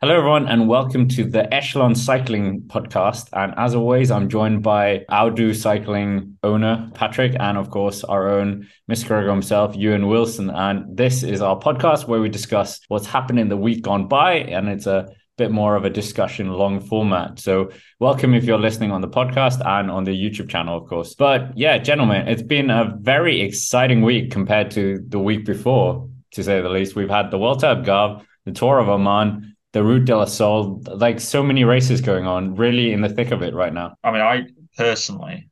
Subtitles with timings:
[0.00, 3.30] Hello, everyone, and welcome to the Echelon Cycling Podcast.
[3.32, 8.68] And as always, I'm joined by Outdo Cycling owner Patrick, and of course, our own
[8.88, 9.08] Mr.
[9.08, 10.50] Gregor himself, Ewan Wilson.
[10.50, 14.34] And this is our podcast where we discuss what's happened in the week gone by,
[14.34, 17.40] and it's a bit more of a discussion long format.
[17.40, 21.16] So, welcome if you're listening on the podcast and on the YouTube channel, of course.
[21.16, 26.44] But yeah, gentlemen, it's been a very exciting week compared to the week before, to
[26.44, 26.94] say the least.
[26.94, 30.82] We've had the World Cup Gov, the Tour of Oman the Route de la Sole,
[30.86, 33.94] like so many races going on, really in the thick of it right now.
[34.02, 34.44] I mean, I
[34.76, 35.50] personally,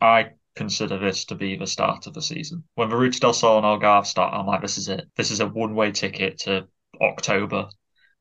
[0.00, 2.64] I consider this to be the start of the season.
[2.74, 5.06] When the Route del Sol and Algarve start, I'm like, this is it.
[5.16, 6.66] This is a one-way ticket to
[7.00, 7.68] October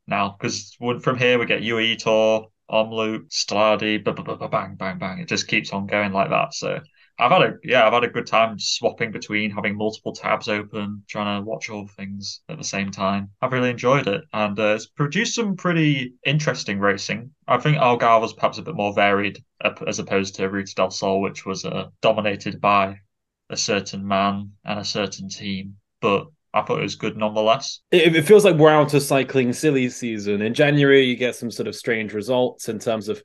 [0.08, 5.20] now, because from here we get UAE Tour, Omloop, Strade, bang, bang, bang.
[5.20, 6.54] It just keeps on going like that.
[6.54, 6.80] So
[7.20, 11.04] I've had a yeah, I've had a good time swapping between having multiple tabs open,
[11.08, 13.30] trying to watch all things at the same time.
[13.42, 17.32] I've really enjoyed it, and uh, it's produced some pretty interesting racing.
[17.48, 19.44] I think Algarve was perhaps a bit more varied
[19.88, 22.98] as opposed to Ruta del Sol, which was uh, dominated by
[23.50, 25.76] a certain man and a certain team.
[26.02, 27.80] But I thought it was good nonetheless.
[27.92, 30.42] It, it, feels like we're out of cycling silly season.
[30.42, 33.24] In January, you get some sort of strange results in terms of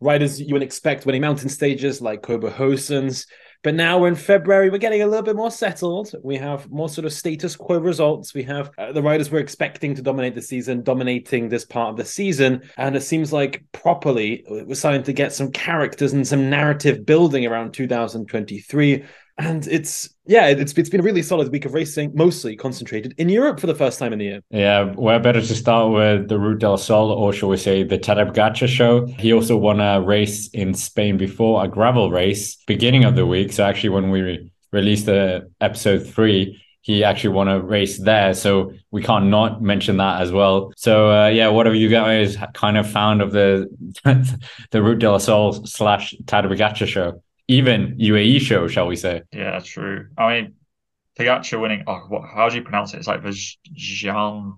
[0.00, 3.26] riders you would expect winning mountain stages like Kobe Goossens.
[3.64, 6.14] But now we're in February, we're getting a little bit more settled.
[6.22, 8.32] We have more sort of status quo results.
[8.32, 11.96] We have uh, the riders we're expecting to dominate the season, dominating this part of
[11.96, 12.62] the season.
[12.76, 17.46] And it seems like properly we're starting to get some characters and some narrative building
[17.46, 19.04] around 2023
[19.38, 23.28] and it's yeah, it's it's been a really solid week of racing, mostly concentrated in
[23.28, 24.40] Europe for the first time in the year.
[24.50, 27.98] Yeah, where better to start with the Route del Sol, or shall we say the
[27.98, 29.06] Tadej Pogacar show.
[29.06, 33.52] He also won a race in Spain before a gravel race, beginning of the week.
[33.52, 38.34] So actually, when we released the episode three, he actually won a race there.
[38.34, 40.72] So we can't not mention that as well.
[40.76, 43.68] So uh, yeah, what have you guys kind of found of the
[44.72, 47.22] the Route del Sol slash Tadej Pogacar show?
[47.48, 49.22] Even UAE show, shall we say?
[49.32, 50.08] Yeah, true.
[50.16, 50.54] I mean,
[51.18, 51.84] Pogacar winning.
[51.86, 52.98] Oh, what, how do you pronounce it?
[52.98, 53.36] It's like the
[53.72, 54.54] Jean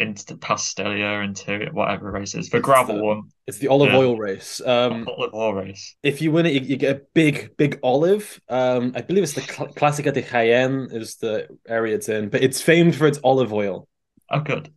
[0.00, 2.50] Interpastelia Interior, whatever race is.
[2.50, 3.22] The it's gravel the, one.
[3.46, 3.98] It's the olive yeah.
[3.98, 4.60] oil race.
[4.60, 5.94] Um, olive oil race.
[6.02, 8.40] If you win it, you, you, get a big, big olive.
[8.48, 12.42] Um, I believe it's the Cl- Clásica de Jaén is the area it's in, but
[12.42, 13.88] it's famed for its olive oil.
[14.30, 14.72] Oh, good.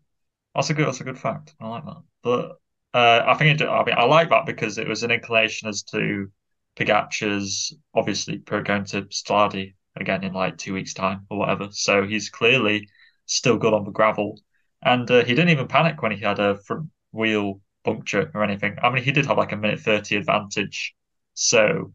[0.53, 0.87] That's a good.
[0.87, 1.55] That's a good fact.
[1.59, 2.01] I like that.
[2.21, 2.51] But
[2.93, 3.67] uh, I think it.
[3.67, 6.29] I mean, I like that because it was an inclination as to
[6.75, 11.69] Pogacar's obviously going to Strade again in like two weeks' time or whatever.
[11.71, 12.89] So he's clearly
[13.25, 14.39] still good on the gravel.
[14.81, 18.77] And uh, he didn't even panic when he had a front wheel puncture or anything.
[18.81, 20.95] I mean, he did have like a minute 30 advantage.
[21.35, 21.93] So,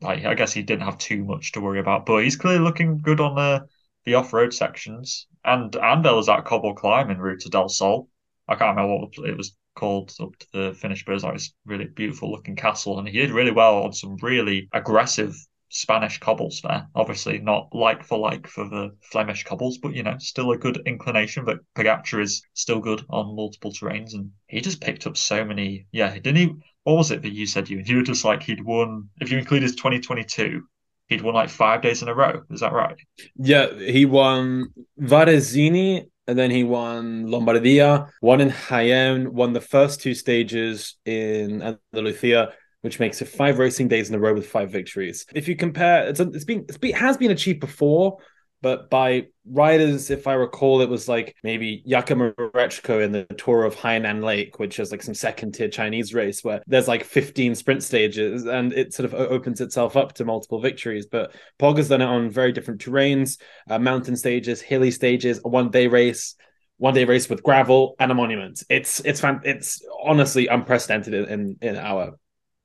[0.00, 2.06] like, I guess he didn't have too much to worry about.
[2.06, 3.66] But he's clearly looking good on the,
[4.04, 5.26] the off road sections.
[5.44, 8.08] And and there was that cobble climb in Ruta del Sol.
[8.48, 11.84] I can't remember what it was called up to the finish, but like this really
[11.84, 12.98] beautiful looking castle.
[12.98, 15.36] And he did really well on some really aggressive
[15.68, 16.88] Spanish cobbles there.
[16.94, 20.82] Obviously, not like for like for the Flemish cobbles, but you know, still a good
[20.86, 21.44] inclination.
[21.44, 25.86] But Pogacar is still good on multiple terrains, and he just picked up so many.
[25.92, 26.54] Yeah, didn't he?
[26.84, 27.82] What was it that you said you?
[27.84, 29.10] You were just like he'd won.
[29.20, 30.62] If you include his 2022,
[31.08, 32.42] he'd won like five days in a row.
[32.50, 32.96] Is that right?
[33.36, 40.00] Yeah, he won Varesine and then he won Lombardia, won in Jaén, won the first
[40.00, 44.70] two stages in Andalusia, which makes it five racing days in a row with five
[44.70, 45.26] victories.
[45.34, 48.18] If you compare, it's, it's been, it's been has been achieved before,
[48.66, 53.62] but by riders, if I recall, it was like maybe Jakob Mareczko in the Tour
[53.62, 57.54] of Hainan Lake, which is like some second tier Chinese race where there's like 15
[57.54, 61.06] sprint stages and it sort of opens itself up to multiple victories.
[61.06, 63.40] But Pog has done it on very different terrains,
[63.70, 66.34] uh, mountain stages, hilly stages, a one day race.
[66.78, 68.64] One day race with gravel and a monument.
[68.68, 72.16] It's it's fan- it's honestly unprecedented in in our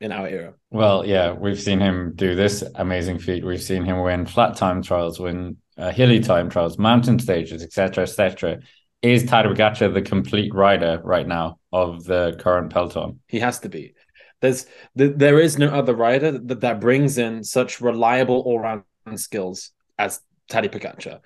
[0.02, 0.54] in our era.
[0.72, 3.46] Well, yeah, we've seen him do this amazing feat.
[3.46, 8.04] We've seen him win flat time trials, win uh, hilly time trials, mountain stages, etc.,
[8.04, 8.60] etc.
[9.02, 13.20] Is Tadej Pogacar the complete rider right now of the current peloton?
[13.28, 13.96] He has to be.
[14.42, 14.66] There's
[14.96, 18.84] there is no other rider that, that brings in such reliable all round
[19.16, 20.22] skills as
[20.52, 21.20] Tadej Pogacar.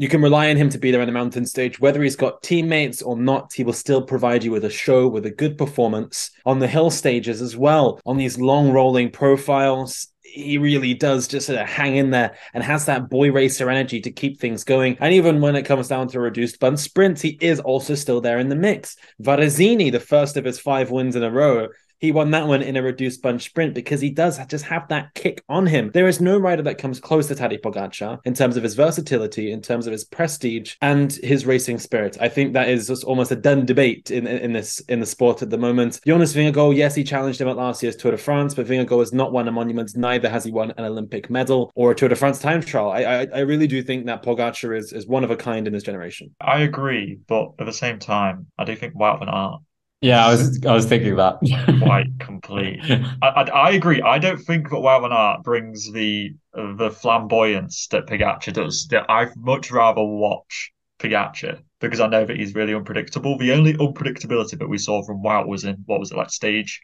[0.00, 2.42] You can rely on him to be there on the mountain stage, whether he's got
[2.42, 3.52] teammates or not.
[3.52, 6.90] He will still provide you with a show, with a good performance on the hill
[6.90, 8.00] stages as well.
[8.06, 12.64] On these long rolling profiles, he really does just sort of hang in there and
[12.64, 14.96] has that boy racer energy to keep things going.
[15.00, 18.38] And even when it comes down to reduced bun sprints, he is also still there
[18.38, 18.96] in the mix.
[19.20, 21.68] Varesine, the first of his five wins in a row,
[22.00, 25.14] He won that one in a reduced bunch sprint because he does just have that
[25.14, 25.90] kick on him.
[25.92, 29.52] There is no rider that comes close to Tadej Pogacar in terms of his versatility,
[29.52, 32.16] in terms of his prestige, and his racing spirit.
[32.20, 35.42] I think that is just almost a done debate in, in this in the sport
[35.42, 36.00] at the moment.
[36.06, 39.12] Jonas Vingegaard, yes, he challenged him at last year's Tour de France, but Vingegaard has
[39.12, 39.94] not won a monument.
[39.94, 42.90] Neither has he won an Olympic medal or a Tour de France time trial.
[42.90, 45.72] I I, I really do think that Pogacar is is one of a kind in
[45.74, 46.34] this generation.
[46.40, 49.60] I agree, but at the same time, I do think Wout van Aert
[50.00, 51.38] yeah, I was I was thinking that.
[51.82, 52.80] quite complete.
[53.22, 54.00] I, I, I agree.
[54.00, 58.86] I don't think that Wout van Aert brings the the flamboyance that Pogacar does.
[58.88, 63.36] That I'd much rather watch Pogacar because I know that he's really unpredictable.
[63.36, 66.80] The only unpredictability that we saw from Wout was in what was it like stage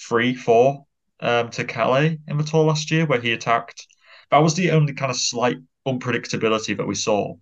[0.00, 0.86] three, four
[1.20, 3.86] um, to Calais in the tour last year where he attacked.
[4.30, 7.34] That was the only kind of slight unpredictability that we saw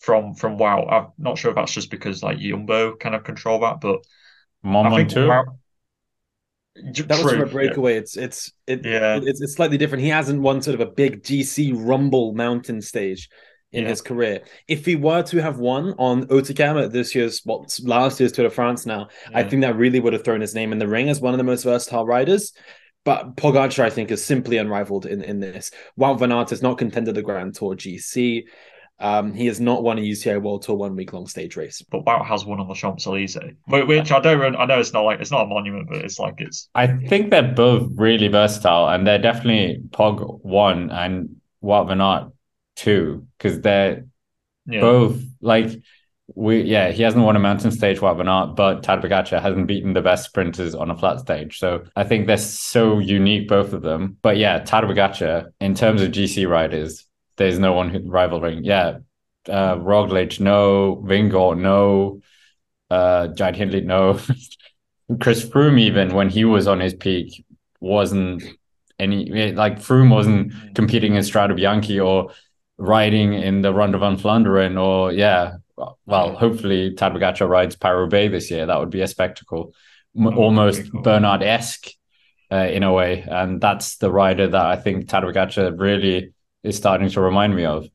[0.00, 0.92] from from Wout.
[0.92, 4.00] I'm not sure if that's just because like Jumbo kind of control that, but
[4.62, 5.28] Moment too.
[5.28, 5.44] Wow.
[6.74, 7.94] That True, was from a breakaway.
[7.94, 7.98] Yeah.
[8.00, 9.16] It's it's it, yeah.
[9.16, 10.04] It, it's it's slightly different.
[10.04, 13.28] He hasn't won sort of a big GC Rumble mountain stage
[13.72, 13.90] in yeah.
[13.90, 14.42] his career.
[14.68, 18.48] If he were to have won on Hautacam at this year's, well, last year's Tour
[18.48, 19.38] de France now, yeah.
[19.38, 21.38] I think that really would have thrown his name in the ring as one of
[21.38, 22.52] the most versatile riders.
[23.04, 25.70] But Pogacar, I think, is simply unrivaled in, in this.
[25.98, 28.44] Wout van Aert has not contended the Grand Tour GC.
[29.00, 31.82] Um, he has not won a UCI World Tour one week long stage race.
[31.90, 34.56] But Wout has won on the Champs Elysees, which I don't.
[34.56, 36.68] I know it's not like it's not a monument, but it's like it's.
[36.74, 42.32] I think they're both really versatile, and they're definitely Pog one and Wout van Aert
[42.76, 44.04] two because they're
[44.66, 44.80] yeah.
[44.80, 45.70] both like
[46.34, 46.60] we.
[46.60, 49.94] Yeah, he hasn't won a mountain stage, Wout van Aert, but Tadej Pogacar hasn't beaten
[49.94, 51.58] the best sprinters on a flat stage.
[51.58, 54.18] So I think they're so unique, both of them.
[54.20, 57.06] But yeah, Tadej Pogacar in terms of GC riders
[57.40, 58.64] there's no one who rivaling.
[58.64, 58.98] Yeah,
[59.48, 61.02] uh, Roglic, no.
[61.06, 62.20] Vingegaard, no.
[62.90, 64.20] Uh, Jai Hindley, no.
[65.20, 67.44] Chris Froome, even when he was on his peak,
[67.80, 68.44] wasn't
[68.98, 72.30] any like Froome wasn't competing in Strade Bianche or
[72.76, 75.54] riding in the Ronde van Vlaanderen or yeah.
[76.04, 78.66] Well, hopefully Tad rides Paris Bay this year.
[78.66, 79.72] That would be a spectacle,
[80.18, 81.00] oh, almost cool.
[81.00, 81.88] Bernard esque
[82.52, 85.24] uh, in a way, and that's the rider that I think Tad
[85.80, 87.88] really is starting to remind me of.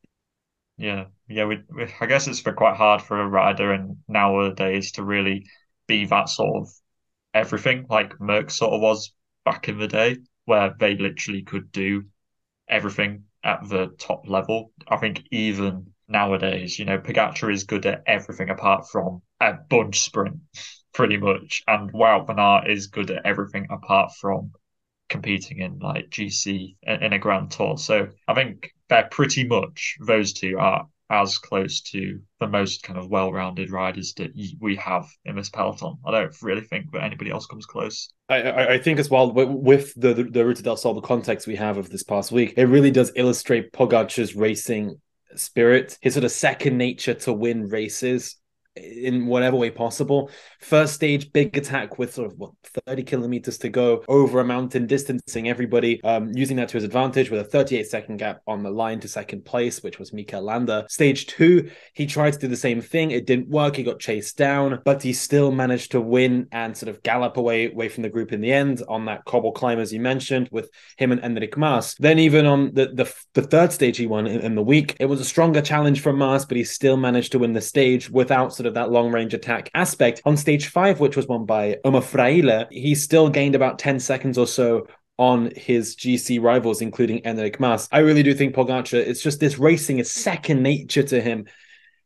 [0.77, 1.45] Yeah, yeah.
[1.45, 5.45] We, we, I guess it's been quite hard for a rider in nowadays to really
[5.87, 6.69] be that sort of
[7.33, 9.13] everything like Merckx sort of was
[9.43, 12.05] back in the day, where they literally could do
[12.67, 14.71] everything at the top level.
[14.87, 19.99] I think even nowadays, you know, Pogacar is good at everything apart from a bunch
[19.99, 20.37] sprint,
[20.93, 24.51] pretty much, and Wout van Aert is good at everything apart from
[25.09, 27.77] competing in like GC in a Grand Tour.
[27.77, 32.97] So I think they're pretty much those two are as close to the most kind
[32.97, 35.97] of well-rounded riders that we have in this peloton.
[36.05, 38.09] I don't really think that anybody else comes close.
[38.27, 41.55] I, I think as well with the the, the Ruta del Sol, the context we
[41.57, 44.99] have of this past week, it really does illustrate Pogacar's racing
[45.35, 48.37] spirit, his sort of second nature to win races
[48.75, 50.29] in whatever way possible.
[50.59, 52.51] First stage, big attack with sort of what
[52.85, 57.29] 30 kilometers to go over a mountain, distancing everybody, um, using that to his advantage
[57.29, 60.85] with a 38 second gap on the line to second place, which was Mikel Landa.
[60.89, 63.11] Stage two, he tried to do the same thing.
[63.11, 63.75] It didn't work.
[63.75, 67.71] He got chased down, but he still managed to win and sort of gallop away
[67.71, 70.69] away from the group in the end on that cobble climb, as you mentioned, with
[70.97, 71.95] him and Enric Mas.
[71.95, 75.05] Then even on the the, the third stage he won in, in the week, it
[75.05, 78.53] was a stronger challenge from Mas, but he still managed to win the stage without
[78.53, 80.21] sort of that long range attack aspect.
[80.25, 84.37] On stage five, which was won by Omar Fraile, he still gained about 10 seconds
[84.37, 84.87] or so
[85.17, 87.87] on his GC rivals, including Enric Mas.
[87.91, 91.45] I really do think Pogacar, it's just this racing is second nature to him.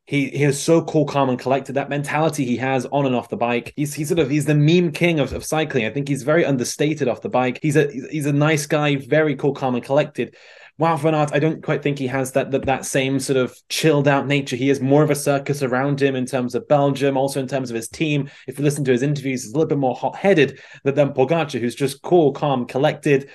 [0.05, 1.73] He, he is so cool, calm, and collected.
[1.73, 3.73] That mentality he has on and off the bike.
[3.75, 5.85] He's he's sort of he's the meme king of, of cycling.
[5.85, 7.59] I think he's very understated off the bike.
[7.61, 10.35] He's a he's a nice guy, very cool, calm, and collected.
[10.79, 13.53] Wout van Aert, I don't quite think he has that, that that same sort of
[13.67, 14.55] chilled out nature.
[14.55, 17.69] He is more of a circus around him in terms of Belgium, also in terms
[17.69, 18.29] of his team.
[18.47, 21.59] If you listen to his interviews, he's a little bit more hot headed than Pogacar,
[21.59, 23.29] who's just cool, calm, collected.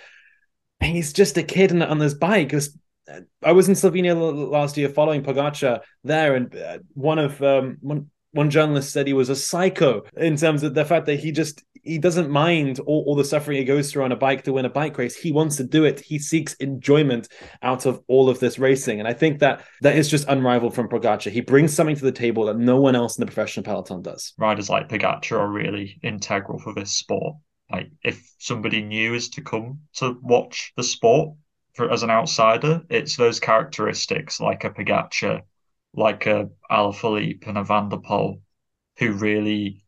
[0.81, 2.55] He's just a kid on, on this bike.
[3.43, 4.15] I was in Slovenia
[4.51, 9.13] last year following Pogacar there, and uh, one of um, one one journalist said he
[9.13, 13.05] was a psycho in terms of the fact that he just he doesn't mind all,
[13.07, 15.17] all the suffering he goes through on a bike to win a bike race.
[15.17, 16.01] He wants to do it.
[16.01, 17.29] He seeks enjoyment
[17.63, 20.89] out of all of this racing, and I think that that is just unrivaled from
[20.89, 21.31] Pogacar.
[21.31, 24.33] He brings something to the table that no one else in the professional peloton does.
[24.39, 27.37] Riders like Pogacar are really integral for this sport.
[27.71, 31.37] Like if somebody new is to come to watch the sport
[31.75, 35.43] for, as an outsider, it's those characteristics like a Pogacar
[35.97, 38.41] like a Alaphilippe and a Van der Poel
[38.99, 39.84] who really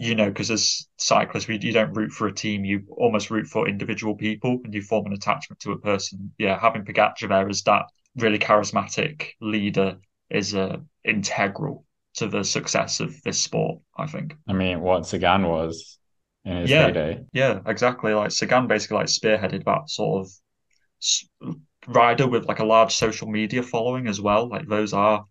[0.00, 3.46] you know, because as cyclists, we, you don't root for a team, you almost root
[3.46, 6.32] for individual people and you form an attachment to a person.
[6.38, 7.84] Yeah, having Pogacar there as that
[8.16, 9.98] really charismatic leader
[10.30, 14.34] is uh, integral to the success of this sport, I think.
[14.48, 15.98] I mean, what Sagan was
[16.46, 17.20] in his yeah, heyday.
[17.34, 18.14] Yeah, exactly.
[18.14, 21.54] Like Sagan basically like spearheaded that sort of
[21.86, 24.48] rider with like a large social media following as well.
[24.48, 25.26] Like those are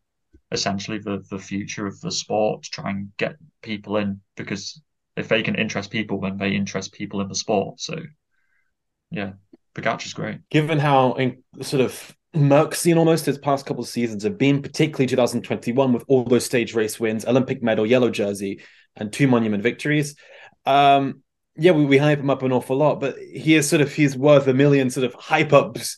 [0.51, 4.81] essentially the the future of the sport to try and get people in because
[5.15, 7.79] if they can interest people, then they interest people in the sport.
[7.79, 7.97] So
[9.11, 9.33] yeah,
[9.77, 10.39] is great.
[10.49, 15.07] Given how in, sort of Merckxian almost his past couple of seasons have been, particularly
[15.07, 18.61] 2021 with all those stage race wins, Olympic medal, yellow jersey,
[18.95, 20.15] and two monument victories.
[20.65, 21.23] Um,
[21.59, 24.17] yeah, we, we hype him up an awful lot, but he is sort of he's
[24.17, 25.97] worth a million sort of hype ups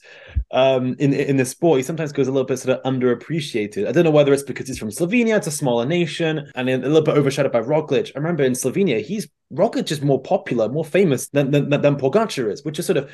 [0.51, 1.77] um, in in the sport.
[1.77, 3.87] He sometimes goes a little bit sort of underappreciated.
[3.87, 6.77] I don't know whether it's because he's from Slovenia, it's a smaller nation, and a
[6.77, 8.11] little bit overshadowed by Roglic.
[8.15, 12.51] I remember in Slovenia, he's Roglic is more popular, more famous than than, than Pogacar
[12.51, 13.11] is, which is sort of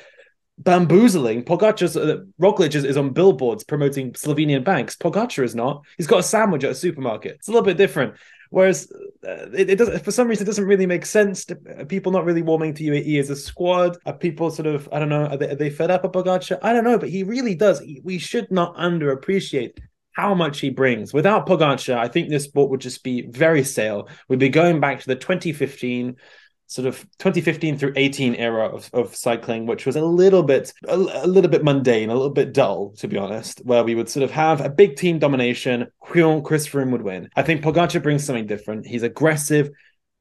[0.58, 1.44] bamboozling.
[1.44, 4.96] Pogacar's uh, Roglic is, is on billboards promoting Slovenian banks.
[4.96, 5.84] Pogacar is not.
[5.98, 7.36] He's got a sandwich at a supermarket.
[7.36, 8.16] It's a little bit different.
[8.50, 8.92] Whereas
[9.28, 11.46] uh, it, it doesn't, for some reason, it doesn't really make sense.
[11.46, 13.98] To, uh, people not really warming to UAE as a squad.
[14.06, 16.60] Are people sort of, I don't know, are they, are they fed up with Pogacar?
[16.62, 17.82] I don't know, but he really does.
[18.04, 19.80] We should not underappreciate
[20.12, 21.14] how much he brings.
[21.14, 24.10] Without Pogacar, I think this sport would just be very stale.
[24.28, 26.16] We'd be going back to the 2015
[26.68, 30.96] sort of 2015 through 18 era of, of cycling, which was a little bit a,
[30.96, 34.24] a, little bit mundane, a little bit dull, to be honest, where we would sort
[34.24, 35.88] of have a big team domination.
[36.00, 37.30] Chris Froome would win.
[37.36, 38.86] I think Pogacar brings something different.
[38.86, 39.70] He's aggressive,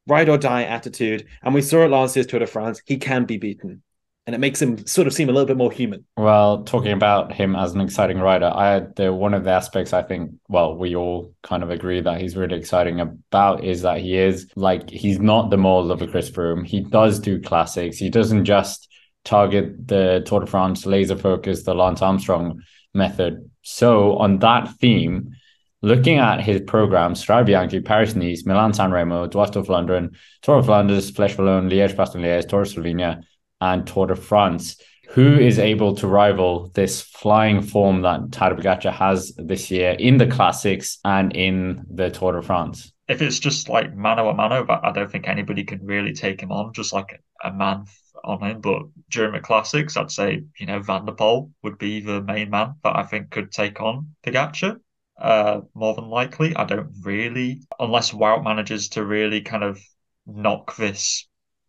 [0.07, 2.81] ride or die attitude, and we saw it last year's Tour de France.
[2.87, 3.83] He can be beaten
[4.26, 6.04] and it makes him sort of seem a little bit more human.
[6.16, 10.02] Well, talking about him as an exciting rider, I the one of the aspects I
[10.02, 14.16] think, well, we all kind of agree that he's really exciting about is that he
[14.16, 16.66] is like he's not the mold of a Chris Froome.
[16.66, 17.99] He does do classics.
[17.99, 18.88] He doesn't just
[19.25, 22.62] target the Tour de France laser focus, the Lance Armstrong
[22.95, 23.49] method.
[23.62, 25.37] So on that theme,
[25.83, 31.12] looking at his program, Strade Paris Nice, Milan San Remo, Duatto Flandern, Tour of Flanders,
[31.12, 33.23] Flèche Wallonne, Liège Bastogne Liège, Tour of Slovenia
[33.61, 34.81] and Tour de France.
[35.11, 40.19] Who is able to rival this flying form that Tadej Pogacar has this year in
[40.19, 42.93] the classics and in the Tour de France?
[43.09, 46.41] If it's just like mano a mano, but I don't think anybody can really take
[46.41, 47.85] him on, just like a man
[48.25, 48.61] on him.
[48.61, 52.51] But during the classics, I'd say you know Van der Poel would be the main
[52.51, 54.81] man that I think could take on Pogacar.
[55.19, 59.81] Uh, more than likely, I don't really, unless Wout manages to really kind of
[60.27, 61.27] knock this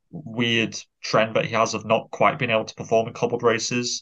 [0.10, 4.02] weird trend that he has of not quite being able to perform in cobbled races.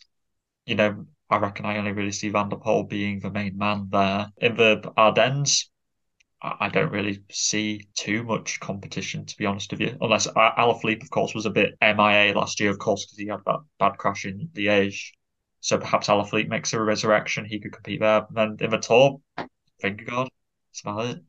[0.65, 3.87] You know, I reckon I only really see Van der Poel being the main man
[3.91, 4.31] there.
[4.37, 5.69] In the Ardennes,
[6.41, 9.97] I don't really see too much competition, to be honest with you.
[10.01, 13.39] Unless Alaphilippe, of course, was a bit MIA last year, of course, because he had
[13.45, 15.11] that bad crash in Liège.
[15.59, 17.45] So perhaps Alaphilippe makes a resurrection.
[17.45, 18.25] He could compete there.
[18.27, 19.21] And then in the Tour,
[19.81, 20.27] Vingegaard,
[20.67, 21.23] that's about it.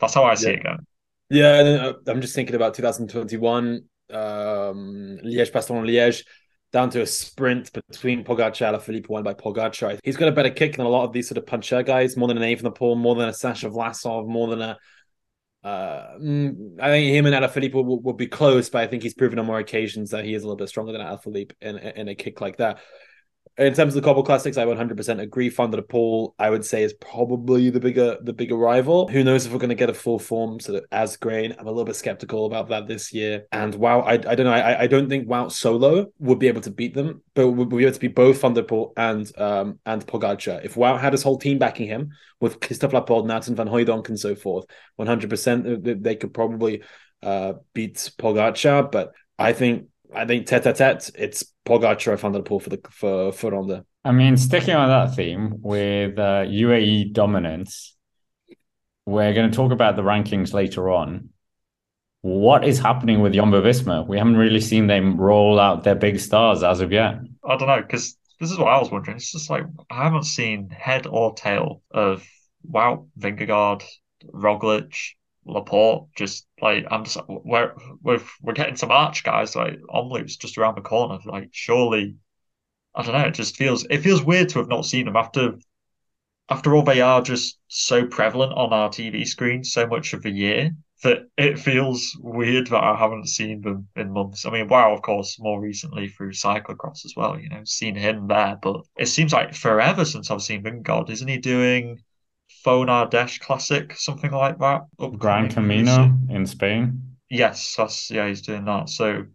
[0.00, 0.54] That's how I see yeah.
[0.54, 0.86] it going.
[1.30, 6.24] Yeah, uh, I'm just thinking about 2021, um, Liège, Bastogne, Liège,
[6.72, 9.98] down to a sprint between Pogacar and Philippe, won by Pogacar.
[10.02, 12.28] He's got a better kick than a lot of these sort of puncher guys, more
[12.28, 14.78] than an Evenepoel, more than a Sacha Vlasov, more than a.
[15.62, 19.14] Uh, mm, I think him and Alaphilippe will, will, be close, but I think he's
[19.14, 22.08] proven on more occasions that he is a little bit stronger than Alaphilippe in, in
[22.08, 22.80] a kick like that
[23.56, 25.48] in terms of the Cobble Classics, I 100% agree.
[25.48, 29.06] Van der Poel, I would say, is probably the bigger the bigger rival.
[29.06, 31.54] Who knows if we're going to get a full form sort of as grain?
[31.56, 33.44] I'm a little bit skeptical about that this year.
[33.52, 34.52] And wow, I, I don't know.
[34.52, 37.82] I, I don't think Wout solo would be able to beat them, but would be
[37.82, 40.64] able to be both Van der Poel and um and Pogacar.
[40.64, 44.18] If Wout had his whole team backing him with Christophe Laporte, Nathan Van Hooydonk, and
[44.18, 44.66] so forth,
[44.98, 46.82] 100% they could probably
[47.22, 48.90] uh, beat Pogacar.
[48.90, 52.80] But I think I think tete a tete, it's Pogacar Van der Poel for the
[52.90, 53.84] for for Ronde.
[54.04, 57.96] I mean, sticking on that theme with uh, UAE dominance,
[59.06, 61.30] we're going to talk about the rankings later on.
[62.20, 64.06] What is happening with Jumbo Visma?
[64.06, 67.16] We haven't really seen them roll out their big stars as of yet.
[67.46, 69.16] I don't know because this is what I was wondering.
[69.16, 72.26] It's just like I haven't seen head or tail of
[72.70, 73.82] Wout, Vingegaard,
[74.32, 74.94] Roglic,
[75.46, 76.08] Laporte.
[76.16, 79.56] Just like I'm just we're we're we're getting to March, guys.
[79.56, 81.18] Like Omloop's just around the corner.
[81.24, 82.16] Like surely,
[82.94, 83.26] I don't know.
[83.26, 85.54] It just feels it feels weird to have not seen them after
[86.48, 90.30] after all they are just so prevalent on our TV screen so much of the
[90.30, 90.70] year
[91.02, 94.46] that it feels weird that I haven't seen them in months.
[94.46, 98.26] I mean, wow, of course, more recently through cyclocross as well, you know, seen him
[98.26, 101.10] there, but it seems like forever since I've seen Vingegaard.
[101.10, 102.00] Isn't he doing
[102.64, 104.86] Faun Ardèche Classic, something like that.
[105.18, 107.16] Gran Camino in Spain.
[107.28, 108.88] Yes, that's yeah, he's doing that.
[108.88, 109.26] So,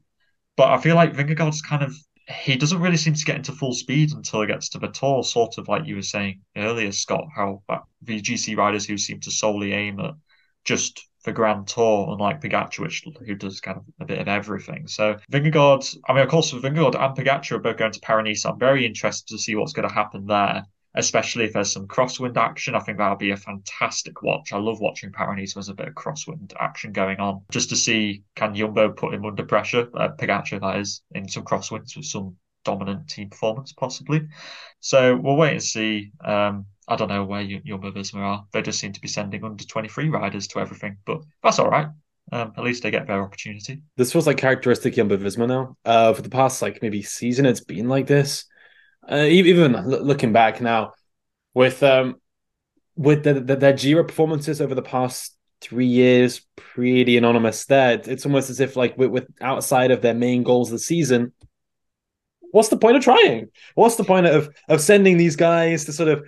[0.58, 1.96] but I feel like Vingegaard's kind of
[2.28, 5.24] he doesn't really seem to get into full speed until he gets to the tour,
[5.24, 9.32] sort of like you were saying earlier, Scott, how uh, VGC riders who seem to
[9.32, 10.14] solely aim at
[10.64, 14.88] just the Grand Tour, unlike Pogacar, which who does kind of a bit of everything.
[14.88, 18.46] So Vingegaard, I mean, of course, Vingegaard and Pogacar are both going to Paris.
[18.46, 20.66] I'm very interested to see what's going to happen there
[20.96, 22.76] especially if there's some crosswind action.
[22.76, 24.54] I think that'll be a fantastic watch.
[24.54, 28.24] I love watching Paris There's a bit of crosswind action going on, just to see
[28.36, 32.36] can Jumbo put him under pressure, uh, Pogacar that is, in some crosswinds with some
[32.66, 34.28] dominant team performance possibly.
[34.80, 36.12] So we'll wait and see.
[36.24, 38.46] Um, I don't know where Jumbo Visma are.
[38.52, 41.88] They just seem to be sending under 23 riders to everything, but that's all right.
[42.32, 43.82] Um, at least they get their opportunity.
[43.96, 45.78] This feels like characteristic Jumbo Visma now.
[45.86, 48.46] Uh, for the past like maybe season, it's been like this.
[49.08, 50.94] Uh, even looking back now,
[51.54, 52.16] with um,
[52.96, 57.66] with the, the, their Giro performances over the past three years, pretty anonymous.
[57.66, 60.80] There, it's almost as if like with, with outside of their main goals of the
[60.80, 61.34] season,
[62.52, 63.50] what's the point of trying?
[63.76, 66.24] What's the point of of sending these guys to sort of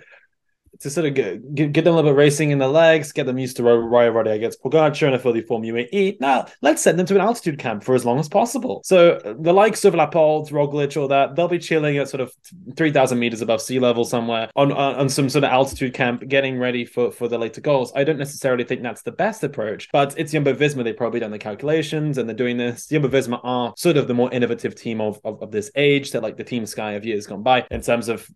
[0.80, 3.38] to sort of get, get, them a little bit racing in the legs, get them
[3.38, 6.20] used to Roya Roddy against Pogacar in a fully formed UAE.
[6.20, 8.82] Now, let's send them to an altitude camp for as long as possible.
[8.84, 12.32] So the likes of Laporte, Roglic, all that, they'll be chilling at sort of
[12.76, 16.58] 3,000 meters above sea level somewhere on, on, on some sort of altitude camp, getting
[16.58, 17.92] ready for, for the later goals.
[17.94, 20.84] I don't necessarily think that's the best approach, but it's Jumbo Visma.
[20.84, 22.86] They've probably done the calculations and they're doing this.
[22.88, 26.12] Jumbo Visma are sort of the more innovative team of, of, of this age.
[26.12, 28.28] They're like the team Sky of years gone by in terms of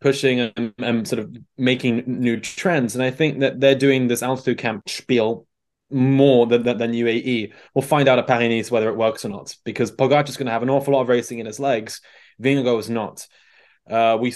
[0.00, 2.94] pushing and, and, sort of making new trends.
[2.94, 5.46] And I think that they're doing this altitude camp spiel
[5.90, 7.52] more than, than, than UAE.
[7.74, 10.46] We'll find out at Paris Nice whether it works or not because Pogacar is going
[10.46, 12.00] to have an awful lot of racing in his legs.
[12.42, 13.26] Vingegaard is not.
[13.88, 14.34] Uh, we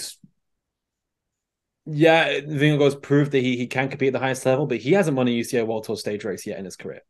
[1.85, 5.17] yeah, Vingegaard's proved that he, he can compete at the highest level, but he hasn't
[5.17, 7.01] won a UCI World Tour stage race yet in his career.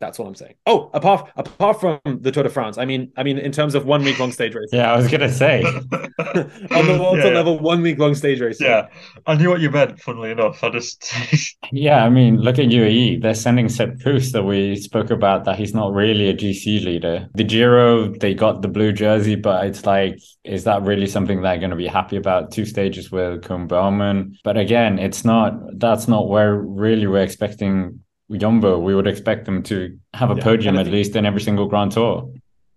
[0.00, 0.54] That's what I'm saying.
[0.66, 3.86] Oh, apart apart from the Tour de France, I mean, I mean, in terms of
[3.86, 4.68] one week long stage race.
[4.72, 7.30] yeah, I was gonna say on the World yeah, yeah.
[7.30, 8.60] level, one week long stage race.
[8.60, 8.88] Yeah,
[9.26, 10.00] I knew what you meant.
[10.00, 11.12] Funnily enough, I just.
[11.72, 13.22] yeah, I mean, look at UAE.
[13.22, 17.28] They're sending Sepp Kuss that we spoke about that he's not really a GC leader.
[17.34, 21.58] The Giro, they got the blue jersey, but it's like, is that really something they're
[21.58, 22.50] going to be happy about?
[22.50, 25.54] Two stages with Koen Bouwman, but again, it's not.
[25.78, 30.42] That's not where really we're expecting Jumbo, we would expect them to have a yeah,
[30.42, 32.32] podium at least in every single Grand Tour.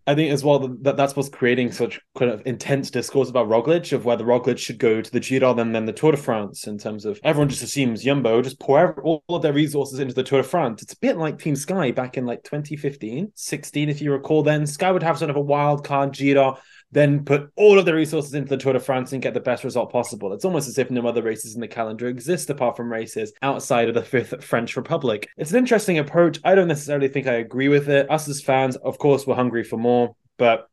[0.08, 3.92] I think as well that that's what's creating such kind of intense discourse about Roglic
[3.92, 6.78] of whether Roglic should go to the Giro and then the Tour de France in
[6.78, 10.44] terms of everyone just assumes Jumbo just pour all of their resources into the Tour
[10.44, 10.82] de France.
[10.82, 14.44] It's a bit like Team Sky back in like 2015, 16, if you recall.
[14.44, 16.58] Then Sky would have sort of a wild card Giro
[16.92, 19.64] then put all of the resources into the Tour de France and get the best
[19.64, 20.34] result possible.
[20.34, 23.90] It's almost as if no other races in the calendar exist apart from races outside
[23.90, 25.28] of the Fifth French Republic.
[25.38, 26.40] It's an interesting approach.
[26.44, 28.10] I don't necessarily think I agree with it.
[28.10, 30.70] Us as fans, of course, we're hungry for more, but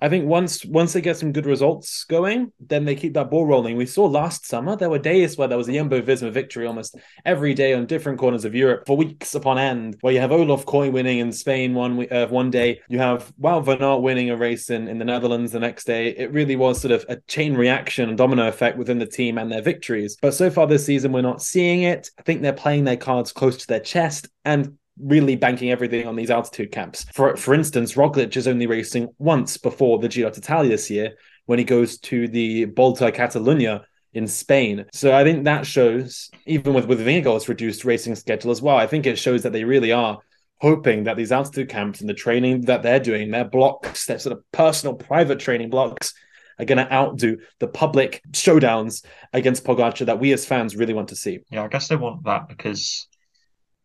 [0.00, 3.46] I think once once they get some good results going, then they keep that ball
[3.46, 3.76] rolling.
[3.76, 6.96] We saw last summer there were days where there was a Jumbo Visma victory almost
[7.24, 9.96] every day on different corners of Europe for weeks upon end.
[10.00, 13.64] Where you have Olav Kooij winning in Spain one uh, one day, you have Wout
[13.64, 16.08] van Aert winning a race in, in the Netherlands the next day.
[16.08, 19.50] It really was sort of a chain reaction and domino effect within the team and
[19.50, 20.16] their victories.
[20.20, 22.10] But so far this season, we're not seeing it.
[22.18, 26.16] I think they're playing their cards close to their chest and really banking everything on
[26.16, 27.04] these altitude camps.
[27.12, 31.14] For for instance, Roglic is only racing once before the Giro d'Italia this year
[31.46, 34.86] when he goes to the Volta Catalunya in Spain.
[34.92, 38.86] So I think that shows, even with with Vingegaard's reduced racing schedule as well, I
[38.86, 40.18] think it shows that they really are
[40.60, 44.36] hoping that these altitude camps and the training that they're doing, their blocks, their sort
[44.36, 46.14] of personal private training blocks,
[46.58, 51.08] are going to outdo the public showdowns against Pogacar that we as fans really want
[51.08, 51.40] to see.
[51.50, 53.08] Yeah, I guess they want that because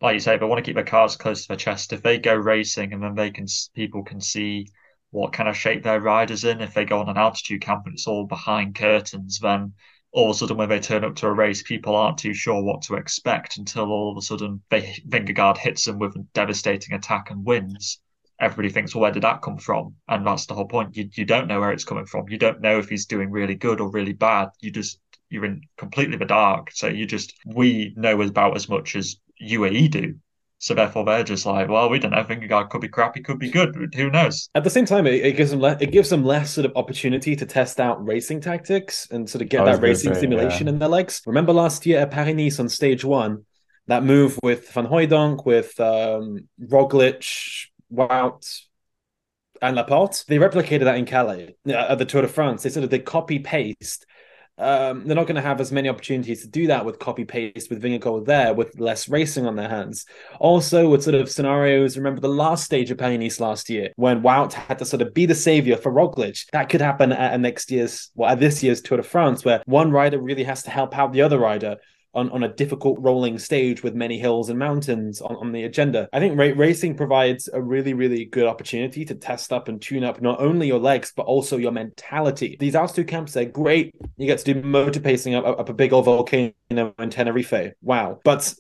[0.01, 1.93] like you say, they want to keep their cards close to their chest.
[1.93, 4.67] If they go racing and then they can, people can see
[5.11, 6.61] what kind of shape their riders in.
[6.61, 9.73] If they go on an altitude camp and it's all behind curtains, then
[10.11, 12.63] all of a sudden when they turn up to a race, people aren't too sure
[12.63, 16.93] what to expect until all of a sudden they, Vingegaard hits them with a devastating
[16.95, 17.99] attack and wins.
[18.39, 19.95] Everybody thinks, well, where did that come from?
[20.07, 20.95] And that's the whole point.
[20.95, 22.29] You you don't know where it's coming from.
[22.29, 24.49] You don't know if he's doing really good or really bad.
[24.61, 24.97] You just
[25.29, 26.71] you're in completely the dark.
[26.71, 30.15] So you just we know about as much as UAE do.
[30.61, 32.23] So therefore, they're just like, well, we don't know.
[32.23, 33.93] Vingegaard could be crappy, could be good.
[33.95, 34.49] Who knows?
[34.55, 36.73] At the same time, it, it gives them le- it gives them less sort of
[36.75, 40.73] opportunity to test out racing tactics and sort of get that racing say, simulation yeah.
[40.73, 41.21] in their legs.
[41.25, 43.45] Remember last year at Paris Nice on stage one,
[43.87, 48.61] that move with Van Hooydonk, with um, Roglic, Wout,
[49.61, 50.25] and Laporte.
[50.27, 52.63] They replicated that in Calais uh, at the Tour de France.
[52.63, 54.05] They sort of they copy paste
[54.59, 57.69] um, they're not going to have as many opportunities to do that with copy paste
[57.69, 60.05] with Vingegaard there with less racing on their hands.
[60.39, 64.53] Also, with sort of scenarios, remember the last stage of Paris last year when Wout
[64.53, 66.45] had to sort of be the savior for Roglic.
[66.51, 69.91] That could happen at next year's, well, at this year's Tour de France, where one
[69.91, 71.77] rider really has to help out the other rider
[72.13, 76.09] on, on a difficult rolling stage with many hills and mountains on, on the agenda.
[76.11, 80.03] I think ra- racing provides a really, really good opportunity to test up and tune
[80.03, 82.57] up not only your legs, but also your mentality.
[82.59, 83.93] These altitude camps, they're great.
[84.17, 87.73] You get to do motor pacing up, up a big old volcano in Tenerife.
[87.81, 88.19] Wow.
[88.23, 88.53] But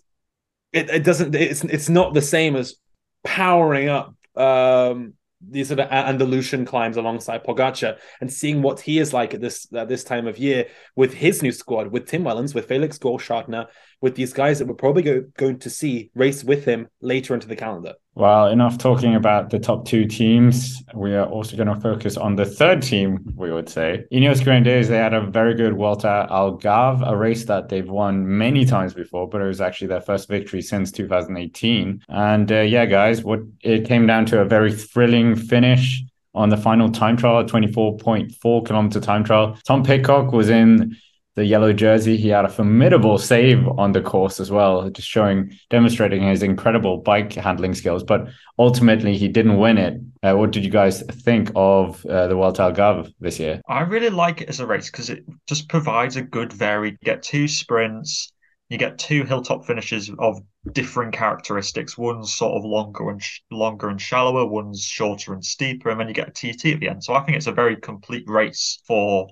[0.71, 2.75] it, it doesn't, it's, it's not the same as
[3.23, 5.13] powering up um,
[5.47, 9.67] these sort of Andalusian climbs alongside Pogacar and seeing what he is like at this
[9.73, 13.67] at this time of year with his new squad, with Tim Wellens, with Felix Großschartner,
[14.01, 17.47] with these guys that we're probably go, going to see race with him later into
[17.47, 17.93] the calendar.
[18.15, 20.83] Well, enough talking about the top two teams.
[20.93, 24.03] We are also going to focus on the third team, we would say.
[24.11, 28.65] Ineos Grenadiers, they had a very good Vuelta Algarve, a race that they've won many
[28.65, 32.01] times before, but it was actually their first victory since 2018.
[32.09, 36.03] And uh, yeah, guys, what it came down to a very thrilling finish
[36.35, 39.57] on the final time trial, 24.4 kilometer time trial.
[39.65, 40.95] Tom Pidcock was in
[41.35, 42.17] the yellow jersey.
[42.17, 46.97] He had a formidable save on the course as well, just showing, demonstrating his incredible
[46.97, 48.03] bike handling skills.
[48.03, 50.01] But ultimately, he didn't win it.
[50.21, 53.61] Uh, what did you guys think of uh, the Vuelta Algarve this year?
[53.67, 56.97] I really like it as a race because it just provides a good varied.
[57.01, 58.33] You get two sprints,
[58.69, 60.41] you get two hilltop finishes of
[60.73, 61.97] differing characteristics.
[61.97, 66.07] One's sort of longer and sh- longer and shallower, one's shorter and steeper, and then
[66.07, 67.03] you get a TT at the end.
[67.03, 69.27] So I think it's a very complete race for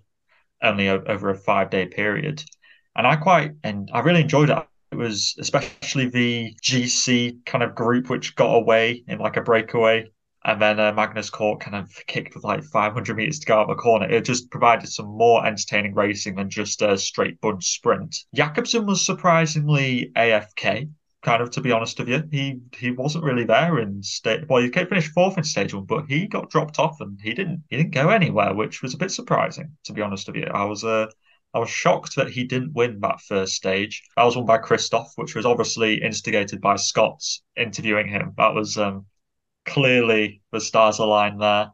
[0.61, 2.43] only over a five day period.
[2.95, 4.57] And I quite and I really enjoyed it.
[4.91, 10.09] It was especially the GC kind of group which got away in like a breakaway.
[10.45, 13.67] And then uh, Magnus Cort kind of kicked with like 500 meters to go out
[13.67, 14.09] the corner.
[14.09, 18.15] It just provided some more entertaining racing than just a straight bunch sprint.
[18.33, 20.89] Jakobsen was surprisingly AFK
[21.27, 22.23] kind of to be honest with you.
[22.31, 24.45] He he wasn't really there in stage.
[24.47, 27.63] Well, he finished fourth in stage one, but he got dropped off and he didn't
[27.69, 30.45] he didn't go anywhere, which was a bit surprising to be honest with you.
[30.45, 31.07] I was uh
[31.53, 34.03] I was shocked that he didn't win that first stage.
[34.15, 38.33] That was won by Kristoff, which was obviously instigated by Scott's interviewing him.
[38.37, 39.05] That was um,
[39.65, 41.71] clearly the stars aligned there.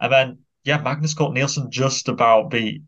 [0.00, 2.82] And then, yeah, Magnus Cort Nielsen just about beat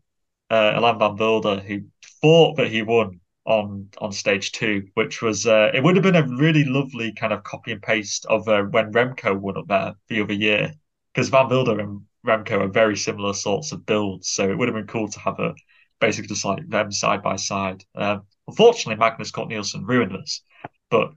[0.49, 1.81] uh, Ilan van Wilder, who
[2.21, 6.15] thought that he won on on stage two, which was uh, it would have been
[6.15, 9.95] a really lovely kind of copy and paste of uh, when Remco won up there
[10.07, 10.71] the other year,
[11.13, 14.75] because Van Wilder and Remco are very similar sorts of builds, so it would have
[14.75, 15.55] been cool to have a
[15.99, 17.83] basically just like them side by side.
[17.95, 20.43] Um, unfortunately, Magnus Cort Nielsen ruined this,
[20.91, 21.11] but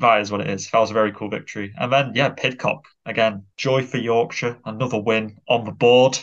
[0.00, 0.70] that is what it is.
[0.70, 1.74] That was a very cool victory.
[1.78, 6.18] And then, yeah, Pidcock again, joy for Yorkshire, another win on the board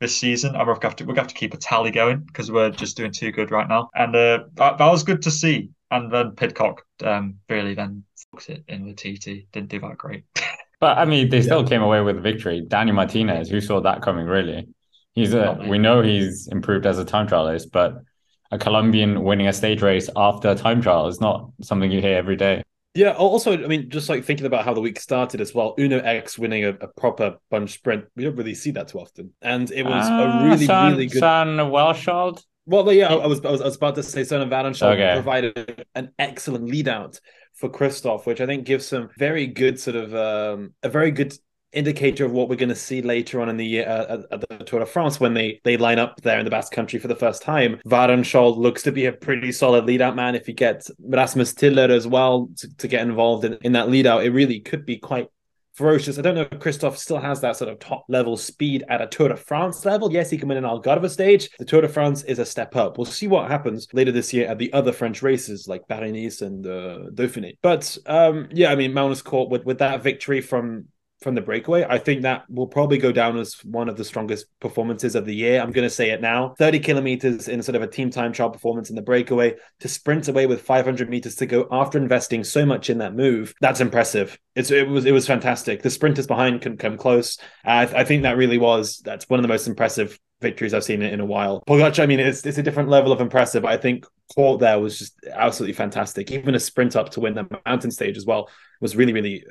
[0.00, 0.54] this season.
[0.54, 2.20] And we're going to have to, we're going to, have to keep a tally going
[2.20, 3.90] because we're just doing too good right now.
[3.94, 5.70] And uh, that, that was good to see.
[5.90, 9.50] And then Pidcock um, really then fucked it in the TT.
[9.52, 10.24] Didn't do that great.
[10.80, 11.68] but I mean, they still yeah.
[11.68, 12.64] came away with a victory.
[12.66, 14.68] Danny Martinez, who saw that coming, really?
[15.14, 18.02] He's a, we know he's improved as a time trialist, but
[18.50, 22.16] a Colombian winning a stage race after a time trial is not something you hear
[22.16, 22.62] every day.
[22.96, 23.12] Yeah.
[23.12, 25.74] Also, I mean, just like thinking about how the week started as well.
[25.78, 28.06] Uno X winning a, a proper bunch sprint.
[28.16, 31.06] We don't really see that too often, and it was a ah, really, San, really
[31.06, 31.20] good.
[31.20, 32.42] San Welshald.
[32.68, 35.12] Well, yeah, I was, I was, I was about to say Søren Wærenskjold okay.
[35.14, 37.20] provided an excellent lead out
[37.54, 41.32] for Kristoff, which I think gives some very good sort of um, a very good
[41.72, 44.64] indicator of what we're going to see later on in the year uh, at the
[44.64, 47.16] Tour de France when they they line up there in the Basque Country for the
[47.16, 47.80] first time.
[47.86, 50.34] Wærenskjold looks to be a pretty solid lead out man.
[50.34, 54.06] If you get Rasmus Tiller as well to, to get involved in, in that lead
[54.06, 55.28] out, it really could be quite
[55.76, 56.18] ferocious.
[56.18, 59.06] I don't know if Kristoff still has that sort of top level speed at a
[59.06, 60.10] Tour de France level.
[60.10, 61.50] Yes, he can win an Algarve stage.
[61.58, 62.96] The Tour de France is a step up.
[62.96, 66.40] We'll see what happens later this year at the other French races like Paris Nice
[66.40, 67.58] and uh, Dauphiné.
[67.60, 70.86] But um, yeah, I mean, Magnus Cort with with that victory from
[71.20, 71.84] from the breakaway.
[71.88, 75.34] I think that will probably go down as one of the strongest performances of the
[75.34, 75.60] year.
[75.60, 78.50] I'm going to say it now 30 kilometers in sort of a team time trial
[78.50, 82.66] performance in the breakaway to sprint away with 500 meters to go after investing so
[82.66, 83.54] much in that move.
[83.60, 84.38] That's impressive.
[84.54, 85.82] It's, it was it was fantastic.
[85.82, 87.38] The sprinters behind couldn't come close.
[87.64, 91.02] I, I think that really was that's one of the most impressive victories I've seen
[91.02, 91.62] in a while.
[91.66, 93.64] Pogacar, I mean, it's it's a different level of impressive.
[93.64, 96.30] I think Cort there was just absolutely fantastic.
[96.30, 98.50] Even a sprint up to win the mountain stage as well
[98.80, 99.44] was really, really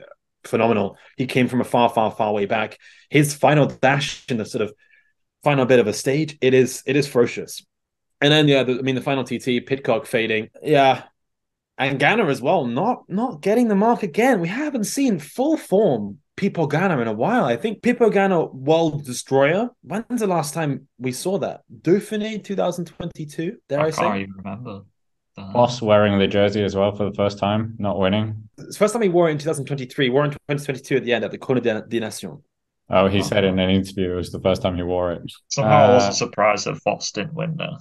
[0.48, 0.98] phenomenal.
[1.18, 2.78] He came from a far, far, far way back.
[3.10, 4.74] His final dash in the sort of
[5.44, 7.66] final bit of a stage, it is it is ferocious.
[8.22, 11.04] And then yeah, the, I mean the final TT, Pidcock fading, yeah,
[11.78, 14.40] and Ganna as well, not not getting the mark again.
[14.40, 17.46] We haven't seen full form Pippo Ganna in a while.
[17.46, 19.70] I think Pippo Ganna World Destroyer.
[19.84, 21.62] When's the last time we saw that?
[21.82, 23.58] Dauphiné 2022.
[23.70, 24.22] Dare I, I say?
[24.22, 24.82] even remember.
[25.38, 28.48] Uh, Foss wearing the jersey as well for the first time, not winning.
[28.58, 30.10] It's the first time he wore it in 2023.
[30.10, 32.42] Wore it in 2022 at the end at the Chrono des Nation.
[32.90, 33.24] Oh, he Oh.
[33.24, 35.22] said in an interview it was the first time he wore it.
[35.50, 37.78] somehow I Uh, wasn't surprised that Foss didn't win though.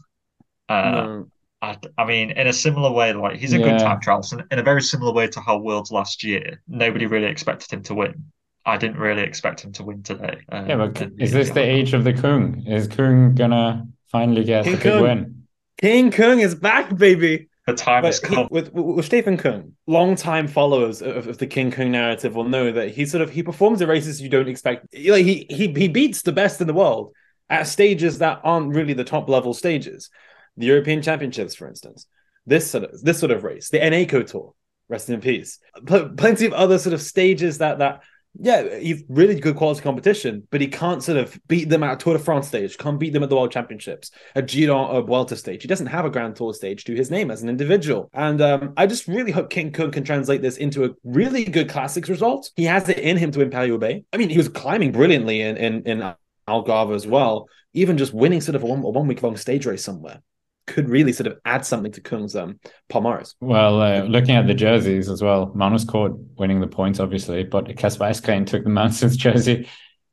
[0.69, 1.27] Uh, No.
[1.63, 4.59] I, I mean, in a similar way, like he's a good time trialist, and in
[4.59, 8.25] a very similar way to how Worlds last year, nobody really expected him to win.
[8.67, 10.39] I didn't really expect him to win today.
[10.51, 12.63] Um, Yeah, but and- is this the age of the Kung?
[12.67, 15.03] Is Kung gonna finally get King the big Kung.
[15.03, 15.44] win?
[15.85, 17.51] King Kung is back, baby.
[17.67, 18.49] The time But has come.
[18.51, 22.73] with, with with Stephen Kung, long-time followers of, of the King Kung narrative will know
[22.73, 24.87] that he sort of he performs at races you don't expect.
[24.95, 27.13] Like he he he beats the best in the world
[27.51, 30.09] at stages that aren't really the top level stages,
[30.57, 32.07] the European Championships, for instance.
[32.47, 34.55] This sort of this sort of race, the NACO Tour,
[34.89, 35.59] rest in peace.
[35.85, 38.05] Pl- plenty of other sort of stages that that
[38.39, 42.15] yeah, he's really good quality competition, but he can't sort of beat them at Tour
[42.15, 45.63] de France stage, can't beat them at the World Championships, a Giro or Vuelta stage.
[45.63, 48.11] He doesn't have a Grand Tour stage to his name as an individual.
[48.13, 51.69] And um, I just really hope King Kung can translate this into a really good
[51.69, 52.51] classics result.
[52.57, 54.05] He has it in him to win Paris-Roubaix.
[54.13, 56.15] I mean, he was climbing brilliantly in in, in
[56.49, 57.49] Algarve as well.
[57.73, 60.21] Even just winning sort of a one, a one week long stage race somewhere
[60.67, 62.59] could really sort of add something to Kung's um,
[62.91, 63.35] Palmares.
[63.41, 67.67] Well, uh, looking at the jerseys as well, Magnus Cort winning the points, obviously, but
[67.67, 69.69] Kesper Eskrein took the Manson's jersey,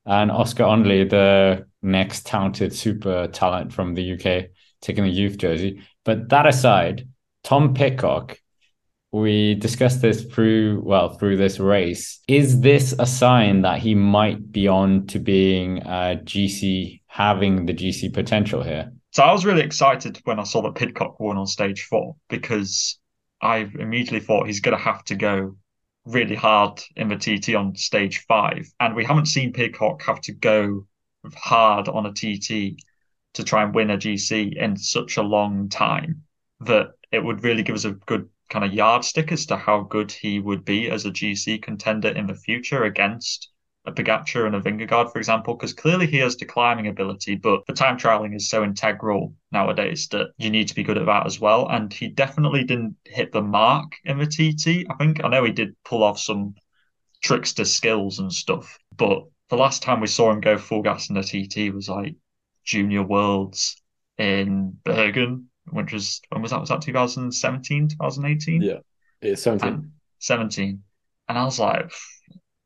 [0.05, 4.49] and Oscar Onley, the next talented super talent from the UK,
[4.81, 5.81] taking the youth jersey.
[6.03, 7.07] But that aside,
[7.43, 8.37] Tom Pidcock,
[9.11, 12.19] we discussed this through well through this race.
[12.27, 17.73] Is this a sign that he might be on to being a GC, having the
[17.73, 18.91] GC potential here?
[19.11, 22.97] So I was really excited when I saw that Pidcock won on stage four because
[23.41, 25.57] I immediately thought he's going to have to go
[26.05, 28.71] really hard in the TT on stage five.
[28.79, 30.87] And we haven't seen Pidcock have to go
[31.35, 32.81] hard on a TT
[33.33, 36.23] to try and win a GC in such a long time
[36.61, 40.11] that it would really give us a good kind of yardstick as to how good
[40.11, 43.50] he would be as a GC contender in the future against
[43.85, 47.65] a Pogacar and a Vingegaard, for example, because clearly he has the climbing ability, but
[47.65, 51.25] the time trialing is so integral nowadays that you need to be good at that
[51.25, 51.67] as well.
[51.67, 54.85] And he definitely didn't hit the mark in the TT.
[54.89, 56.53] I think I know he did pull off some
[57.23, 61.15] trickster skills and stuff, but the last time we saw him go full gas in
[61.15, 62.15] the TT was like
[62.63, 63.81] Junior Worlds
[64.17, 66.59] in Bergen, which was when was that?
[66.59, 68.61] Was that 2017, 2018?
[68.61, 68.77] Yeah,
[69.21, 69.69] it's 17.
[69.69, 70.83] and 17
[71.27, 71.91] and i was like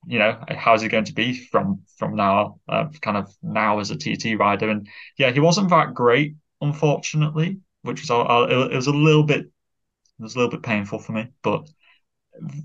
[0.08, 3.92] you know how's he going to be from from now uh, kind of now as
[3.92, 4.70] a tt rider?
[4.70, 4.88] And
[5.18, 10.24] yeah he wasn't that great unfortunately which was uh, it was a little bit it
[10.24, 11.68] was a little bit painful for me but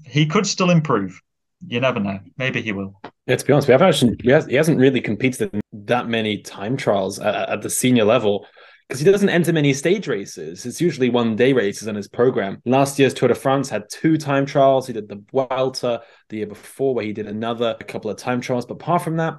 [0.04, 1.20] he could still improve.
[1.66, 2.20] You never know.
[2.38, 3.00] Maybe he will.
[3.26, 6.08] Yeah, to be honest, we haven't actually, we has, he hasn't really competed in that
[6.08, 8.46] many time trials at, at the senior level
[8.90, 10.66] because he doesn't enter many stage races.
[10.66, 12.60] It's usually one day races in his program.
[12.64, 14.88] Last year's Tour de France had two time trials.
[14.88, 18.66] He did the Vuelta the year before, where he did another couple of time trials.
[18.66, 19.34] But apart from that,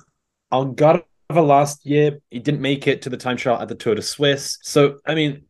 [0.54, 4.02] Algarve last year, he didn't make it to the time trial at the Tour de
[4.02, 4.58] Suisse.
[4.62, 5.44] So, I mean,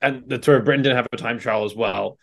[0.00, 2.18] and the Tour of Britain didn't have a time trial as well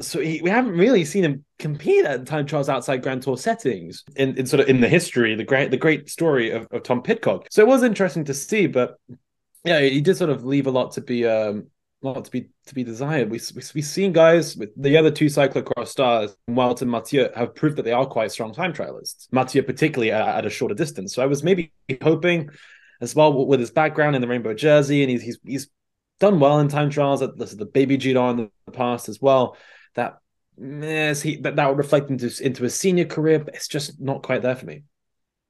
[0.00, 4.04] so he, we haven't really seen him compete at time trials outside Grand Tour settings
[4.16, 7.02] in, in sort of in the history, the great the great story of, of Tom
[7.02, 7.46] Pidcock.
[7.50, 8.96] So it was interesting to see, but
[9.64, 11.68] yeah, he did sort of leave a lot to be um
[12.02, 13.30] lot to be to be desired.
[13.30, 17.54] We we we've seen guys with the other two cyclocross stars, Wout and Mathieu, have
[17.54, 19.28] proved that they are quite strong time trialists.
[19.30, 21.14] Mathieu particularly at, at a shorter distance.
[21.14, 21.72] So I was maybe
[22.02, 22.50] hoping
[23.00, 25.68] as well with his background in the rainbow jersey, and he's he's he's
[26.20, 29.56] done well in time trials at the, the baby Giro in the past as well
[29.94, 30.18] that
[30.56, 34.22] yes, he that, that would reflect into into his senior career, but it's just not
[34.22, 34.84] quite there for me.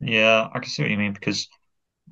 [0.00, 1.48] Yeah, I can see what you mean because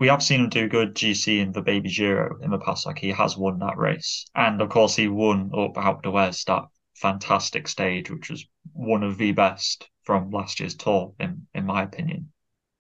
[0.01, 2.87] we have seen him do good GC in the Baby Giro in the past.
[2.87, 6.65] Like he has won that race, and of course he won up Alpe d'Huez that
[6.97, 11.83] fantastic stage, which was one of the best from last year's tour, in in my
[11.83, 12.33] opinion.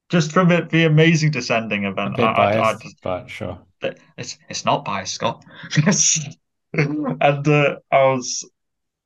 [0.09, 3.61] Just from the, the amazing descending event, I, I, I just, but sure.
[4.17, 5.45] it's it's not biased, Scott.
[6.73, 8.51] and uh, I was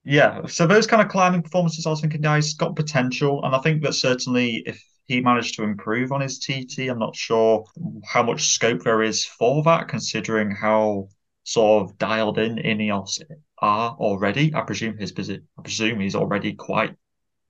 [0.04, 3.56] yeah, so those kind of climbing performances, I was thinking, yeah, he's got potential, and
[3.56, 7.64] I think that certainly if he managed to improve on his TT, I'm not sure
[8.04, 11.08] how much scope there is for that, considering how
[11.44, 13.20] sort of dialed in Ineos
[13.58, 14.54] are already.
[14.54, 16.96] I presume his I presume he's already quite,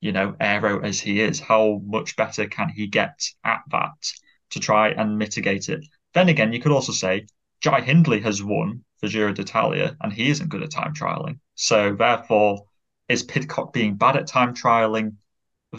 [0.00, 1.40] you know, aero as he is.
[1.40, 4.12] How much better can he get at that
[4.50, 5.86] to try and mitigate it?
[6.12, 7.26] Then again, you could also say
[7.60, 11.38] Jai Hindley has won the Giro d'Italia, and he isn't good at time trialing.
[11.54, 12.66] So therefore,
[13.08, 15.16] is Pidcock being bad at time trialing?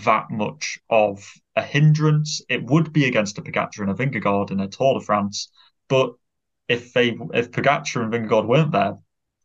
[0.03, 2.41] That much of a hindrance.
[2.49, 5.49] It would be against a Pogacar and a Vingegaard in a Tour de France,
[5.87, 6.13] but
[6.67, 8.97] if they if Pogacar and Vingegaard weren't there,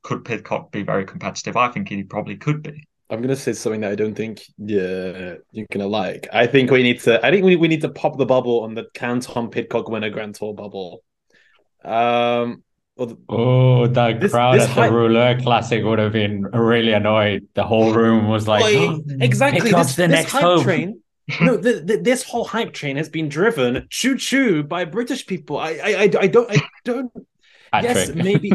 [0.03, 1.57] could Pidcock be very competitive?
[1.57, 2.85] I think he probably could be.
[3.11, 6.29] I'm gonna say something that I don't think yeah, you're gonna like.
[6.33, 7.25] I think we need to.
[7.25, 10.37] I think we, we need to pop the bubble on the Canton Pidcock winner Grand
[10.37, 11.03] Tour bubble.
[11.85, 12.63] Um.
[13.29, 17.49] Oh, that this, crowd this at the Rouleur Classic would have been really annoyed.
[17.55, 19.71] The whole room was like, oh, exactly.
[19.71, 20.63] This, the this next hype hope.
[20.65, 21.01] train.
[21.41, 25.59] no, the, the, this whole hype train has been driven choo choo by British people.
[25.59, 27.13] I, I, I, I don't, I don't.
[27.73, 28.53] yes, maybe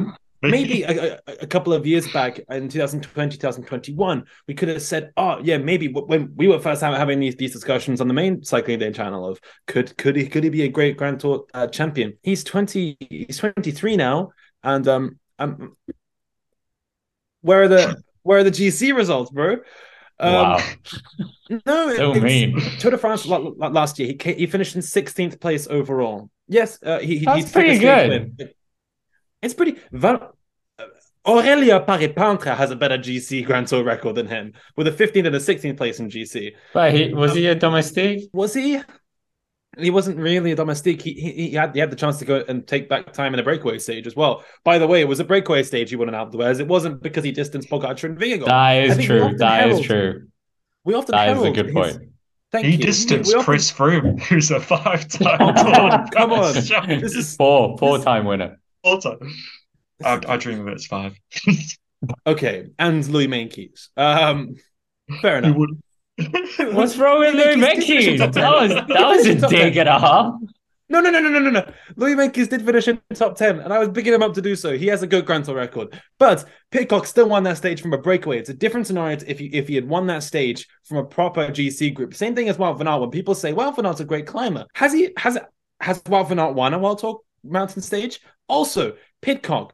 [0.49, 5.39] maybe a, a, couple of years back in 2020 2021 we could have said oh
[5.43, 8.91] yeah maybe when we were first having these, these discussions on the main cycling day
[8.91, 12.43] channel of could could he could he be a great grand tour uh, champion he's
[12.43, 14.31] 20 he's 23 now
[14.63, 15.75] and um um
[17.41, 19.57] where are the where are the gc results bro
[20.19, 20.63] um, wow.
[21.65, 22.59] no, so mean.
[22.79, 26.29] Tour de France last year, he he finished in 16th place overall.
[26.47, 28.53] Yes, uh, he, That's pretty good.
[29.41, 29.77] It's pretty.
[31.25, 35.35] Aurélien Paré-Peintre has a better GC Grand Tour record than him, with a 15th and
[35.35, 36.51] a 16th place in GC.
[36.73, 38.29] But he was he a domestique?
[38.31, 38.79] Was he?
[39.77, 41.01] He wasn't really a domestique.
[41.01, 43.39] He, he, he had he had the chance to go and take back time in
[43.39, 44.43] a breakaway stage as well.
[44.63, 46.59] By the way, it was a breakaway stage he won an Alpe d'Huez.
[46.59, 48.45] It wasn't because he distanced Pogacar and Vingegaard.
[48.45, 49.35] That is true.
[49.37, 50.27] That is true.
[50.85, 51.93] We often that is a good point.
[51.93, 51.99] His,
[52.51, 52.77] Thank he you.
[52.77, 53.43] distanced often...
[53.43, 55.37] Chris Froome, who's a five-time.
[55.41, 56.53] oh, come on, come on.
[57.01, 58.61] This is four, four-time winner.
[58.83, 59.17] Four time.
[60.03, 61.19] I, I dream of it as five.
[62.27, 63.89] okay, and Louis Meintjes.
[63.97, 64.55] Um,
[65.21, 65.57] fair enough.
[66.59, 68.33] What's wrong with Louis Meintjes?
[68.33, 70.33] That was that was a dig and a half.
[70.87, 71.71] No, no, no, no, no, no, no.
[71.95, 74.55] Louis Meintjes did finish in top 10, and I was bigging him up to do
[74.55, 74.77] so.
[74.77, 75.99] He has a good Grand Tour record.
[76.19, 78.37] But Pidcock still won that stage from a breakaway.
[78.37, 81.47] It's a different scenario if he, if he had won that stage from a proper
[81.47, 82.13] GC group.
[82.13, 83.01] Same thing as Wout van Aert.
[83.01, 84.67] When people say, Wout van Aert's a great climber.
[84.75, 85.39] Has he, has,
[85.79, 88.19] has Wout van Aert won a World Tour mountain stage?
[88.47, 89.73] Also, Pidcock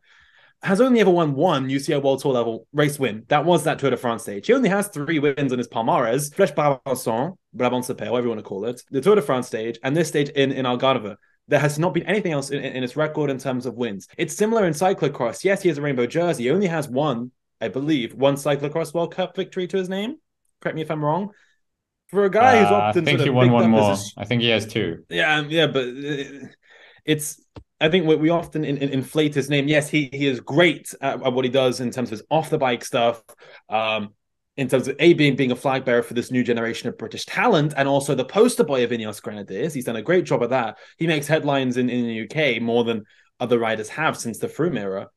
[0.63, 3.23] has only ever won one UCI World Tour level race win.
[3.29, 4.47] That was that Tour de France stage.
[4.47, 8.43] He only has three wins in his palmarès: Flèche Brabançon, Brabant whatever you want to
[8.43, 11.15] call it, the Tour de France stage, and this stage in in Algarve.
[11.47, 14.07] There has not been anything else in, in his record in terms of wins.
[14.17, 15.43] It's similar in cyclocross.
[15.43, 16.43] Yes, he has a rainbow jersey.
[16.43, 20.17] He only has one, I believe, one cyclocross World Cup victory to his name.
[20.61, 21.31] Correct me if I'm wrong.
[22.07, 23.97] For a guy uh, who's often I think he won one more.
[24.17, 25.03] I think he has two.
[25.09, 26.47] Yeah, yeah, but uh,
[27.05, 27.43] it's
[27.81, 29.67] I think we, we often in, in, inflate his name.
[29.67, 32.49] Yes, he he is great at, at, what he does in terms of his off
[32.49, 33.23] the bike stuff.
[33.67, 34.13] Um,
[34.57, 37.25] in terms of a being being a flag bearer for this new generation of British
[37.25, 39.73] talent, and also the poster boy of Ineos Grenadiers.
[39.73, 40.77] He's done a great job of that.
[40.97, 43.03] He makes headlines in, in the UK more than
[43.39, 45.09] other riders have since the Froome era.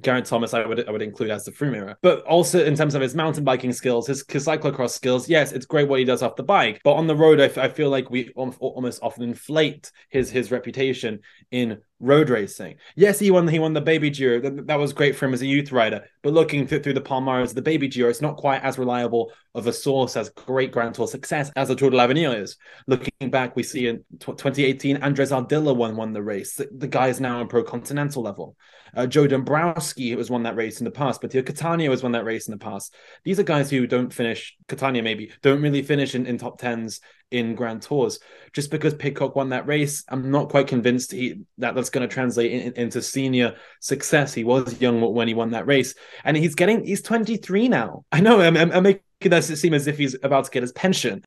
[0.00, 2.94] Geraint Thomas, I would I would include as the Froome era, but also in terms
[2.94, 5.28] of his mountain biking skills, his, his cyclocross skills.
[5.28, 7.68] Yes, it's great what he does off the bike, but on the road, I, I
[7.68, 12.76] feel like we almost often inflate his his reputation in road racing.
[12.96, 14.40] Yes, he won he won the Baby Giro.
[14.40, 16.04] That, that was great for him as a youth rider.
[16.24, 19.72] But looking through, the Palmares, the Baby Giro, it's not quite as reliable of a
[19.74, 22.56] source as great Grand Tour success as the Tour de l'Avenir is.
[22.86, 26.54] Looking back, we see in 2018, Andres Ardila won won the race.
[26.54, 28.56] The, the guy is now on pro continental level.
[28.96, 32.24] Uh, Joe Dombrowski has won that race in the past, but Cattaneo has won that
[32.24, 32.94] race in the past.
[33.24, 37.00] These are guys who don't finish, Cattaneo maybe, don't really finish in, in top tens
[37.30, 38.18] in Grand Tours.
[38.52, 42.12] Just because Pidcock won that race, I'm not quite convinced he that that's going to
[42.12, 44.34] translate in, into senior success.
[44.34, 48.04] He was young when he won that race, and he's getting he's 23 now.
[48.12, 51.22] I know I'm, I'm making that seem as if he's about to get his pension,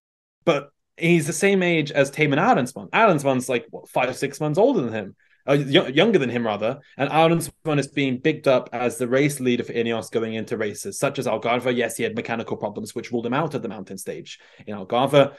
[0.45, 2.89] but he's the same age as Thymen Arensman.
[2.91, 5.15] Arensman's like what, five six months older than him
[5.47, 9.63] uh, younger than him rather, and Arensman is being bigged up as the race leader
[9.63, 11.75] for Ineos going into races such as Algarve.
[11.75, 15.33] Yes, he had mechanical problems which ruled him out of the mountain stage in Algarve.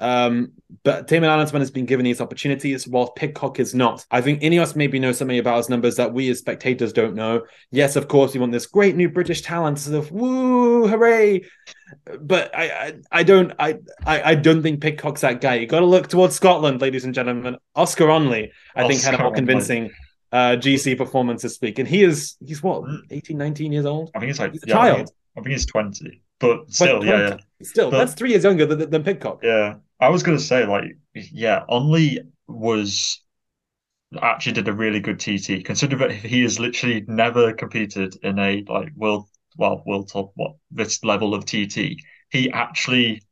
[0.00, 4.06] Um, but Thymen Arensman has been given these opportunities, whilst Pidcock is not.
[4.10, 7.42] I think Ineos maybe knows something about his numbers that we as spectators don't know.
[7.70, 11.42] Yes, of course, we want this great new British talent, sort of woo, hooray!
[12.20, 15.56] But I, I, I don't, I, I, I don't think Pidcock's that guy.
[15.56, 17.56] You got to look towards Scotland, ladies and gentlemen.
[17.76, 19.90] Oscar Onley, I Oscar think, had a more convincing.
[20.32, 24.12] Uh, GC performance this week, and he is he's what 18, 19 years old.
[24.14, 25.10] I think he's like he's a yeah, child.
[25.36, 27.36] I think he's twenty, but still, but, yeah, yeah.
[27.64, 29.40] Still, but, that's three years younger than, than Pidcock.
[29.42, 33.22] Yeah, I was gonna say like yeah, Onley was
[34.22, 35.62] actually did a really good TT.
[35.62, 40.56] Consider that he has literally never competed in a like world well world top what
[40.70, 41.98] this level of TT.
[42.30, 43.22] He actually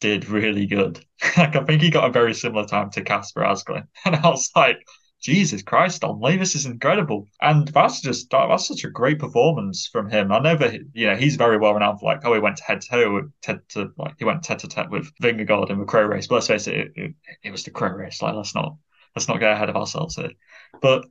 [0.00, 1.04] did really good.
[1.38, 4.50] like I think he got a very similar time to Casper Asgreen, and I was
[4.56, 4.78] like,
[5.22, 7.28] Jesus Christ, Don This is incredible.
[7.40, 10.32] And that's just that's such a great performance from him.
[10.32, 12.80] I know that you know he's very well renowned for like oh he went head
[12.82, 16.26] to head to like he went head to head with Vingegaard in the CRO Race.
[16.26, 17.14] But let's face it, it, it,
[17.44, 18.20] it was the CRO Race.
[18.20, 18.76] Like let's not
[19.14, 20.32] let's not get ahead of ourselves here.
[20.80, 21.06] But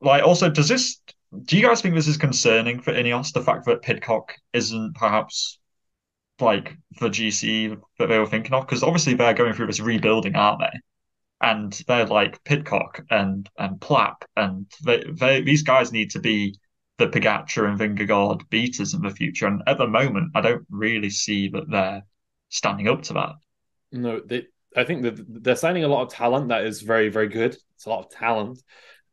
[0.00, 1.00] like also does this
[1.42, 5.58] do you guys think this is concerning for Ineos, the fact that Pidcock isn't perhaps
[6.38, 8.66] like the GC that they were thinking of?
[8.66, 10.78] Because obviously they're going through this rebuilding, aren't they?
[11.44, 16.58] And they're like Pidcock and and Plapp, and they, they, these guys need to be
[16.98, 19.46] the Pogacar and Vingegaard beaters in the future.
[19.46, 22.02] And at the moment, I don't really see that they're
[22.48, 23.32] standing up to that.
[23.92, 27.28] No, they, I think that they're signing a lot of talent that is very, very
[27.28, 27.56] good.
[27.74, 28.62] It's a lot of talent,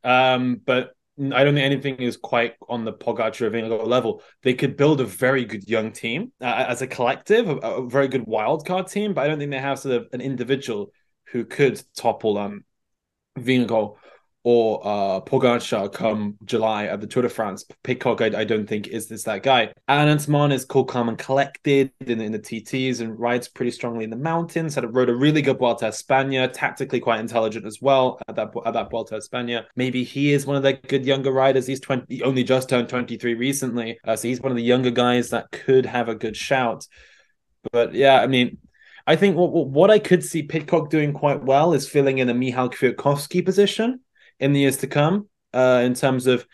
[0.02, 4.22] um, but I don't think anything is quite on the Pogacar Vingegaard level.
[4.42, 8.08] They could build a very good young team uh, as a collective, a, a very
[8.08, 10.92] good wildcard team, but I don't think they have sort of an individual
[11.32, 12.64] who could topple um
[13.38, 13.96] Vingegaard
[14.44, 17.64] or uh Pogacar come July at the Tour de France.
[17.84, 19.72] Pidcock, I, I don't think is this that guy.
[19.88, 24.10] Arensman is cool, calm and collected in, in the TTs and rides pretty strongly in
[24.10, 24.74] the mountains.
[24.74, 28.34] Had a, rode a really good Vuelta a España, tactically quite intelligent as well at
[28.36, 29.64] that at that Vuelta España.
[29.76, 31.66] Maybe he is one of the good younger riders.
[31.66, 34.90] He's twenty, only just turned twenty three recently, uh, so he's one of the younger
[34.90, 36.86] guys that could have a good shout.
[37.70, 38.58] But yeah, I mean
[39.06, 42.34] I think what, what I could see Pidcock doing quite well is filling in a
[42.34, 44.00] Michał Kwiatkowski position
[44.38, 45.28] in the years to come.
[45.52, 46.46] Uh, in terms of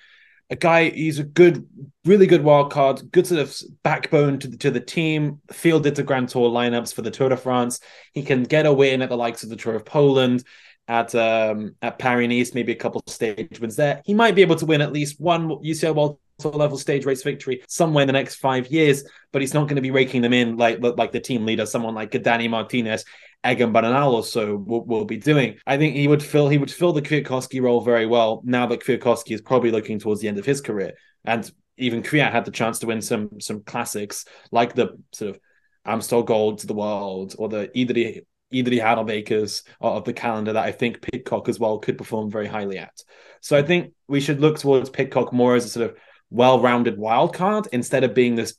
[0.51, 1.69] a guy, he's a good,
[2.05, 5.41] really good wild card, good sort of backbone to the, to the team.
[5.53, 7.81] Fielded to Grand Tour lineups for the Tour de France.
[8.15, 10.45] He can get a win at the likes of the Tour of Poland
[10.89, 14.01] at um, at Paris Nice, maybe a couple stage wins there.
[14.07, 17.63] He might be able to win at least one UCI World level stage race victory
[17.69, 20.57] somewhere in the next five years, but he's not going to be raking them in
[20.57, 23.05] like like the team leader, someone like Danny Martinez,
[23.47, 25.59] Egan Bernal also will, will, be doing.
[25.67, 28.81] I think he would fill he would fill the Kwiatkowski role very well now that
[28.81, 30.93] Kwiatkowski is probably looking towards the end of his career.
[31.25, 35.41] And even Kwiat had the chance to win some some classics like the sort of
[35.85, 38.23] Amstel Gold to the world or the Idri
[38.53, 42.79] Idri Harelbekers of the calendar that I think Pidcock as well could perform very highly
[42.79, 43.03] at.
[43.41, 45.97] So I think we should look towards Pidcock more as a sort of
[46.31, 48.55] well-rounded wild card instead of being this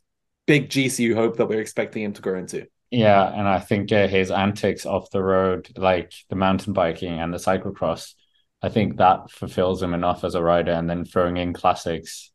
[0.48, 2.68] big GCU hope that we're expecting him to grow into.
[2.92, 7.32] Yeah, and I think uh, his antics off the road, like the mountain biking and
[7.32, 8.16] the cyclocross,
[8.62, 10.72] I think that fulfills him enough as a rider.
[10.72, 12.32] And then throwing in classics,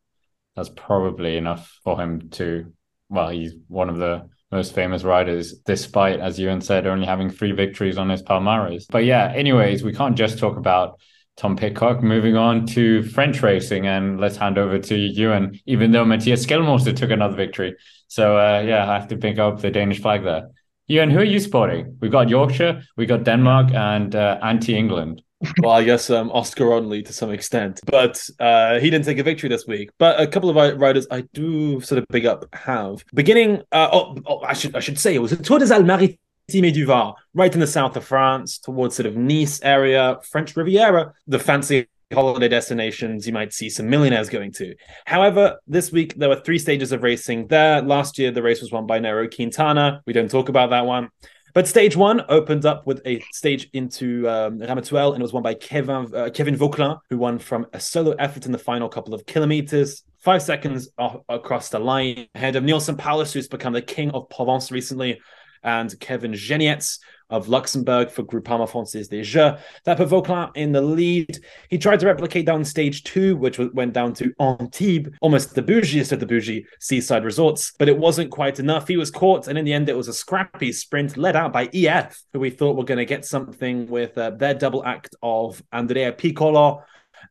[0.54, 2.72] that's probably enough for him to.
[3.08, 7.52] Well, he's one of the most famous riders, despite, as Ewan said, only having three
[7.52, 8.86] victories on his Palmares.
[8.88, 11.00] But yeah, anyways, we can't just talk about
[11.36, 12.02] Tom Pidcock.
[12.02, 15.32] Moving on to French racing, and let's hand over to you.
[15.32, 17.74] And even though Matthias Skjelmose took another victory.
[18.08, 20.50] So, uh, yeah, I have to pick up the Danish flag there.
[20.86, 21.96] Ewan, who are you supporting?
[22.00, 25.22] We've got Yorkshire, we've got Denmark, and uh, anti England.
[25.62, 29.22] well, I guess um, Oscar Onley to some extent, but uh, he didn't take a
[29.22, 29.90] victory this week.
[29.98, 33.04] But a couple of riders I do sort of big up have.
[33.14, 36.16] Beginning, uh, oh, oh, I should I should say it was a Tour des Alpes
[36.52, 40.54] Maritime du Var, right in the south of France, towards sort of Nice area, French
[40.56, 44.74] Riviera, the fancy holiday destinations you might see some millionaires going to.
[45.06, 47.80] However, this week there were three stages of racing there.
[47.80, 50.02] Last year, the race was won by Nairo Quintana.
[50.06, 51.08] We don't talk about that one.
[51.54, 55.42] But stage one opened up with a stage into um, Ramatuelle and it was won
[55.42, 59.14] by Kevin, uh, Kevin Vauquelin, who won from a solo effort in the final couple
[59.14, 60.02] of kilometers.
[60.18, 64.28] Five seconds off, across the line ahead of Neilson Powless, who's become the king of
[64.28, 65.20] Provence recently,
[65.64, 67.00] and Kevin Geniets
[67.30, 69.56] of Luxembourg for Groupama Française des Jeux.
[69.84, 71.38] That put Vauquelin in the lead.
[71.68, 76.12] He tried to replicate down stage two, which went down to Antibes, almost the bougiest
[76.12, 78.86] of the bougie seaside resorts, but it wasn't quite enough.
[78.86, 81.68] He was caught, and in the end, it was a scrappy sprint led out by
[81.72, 85.62] EF, who we thought were going to get something with uh, their double act of
[85.72, 86.82] Andrea Piccolo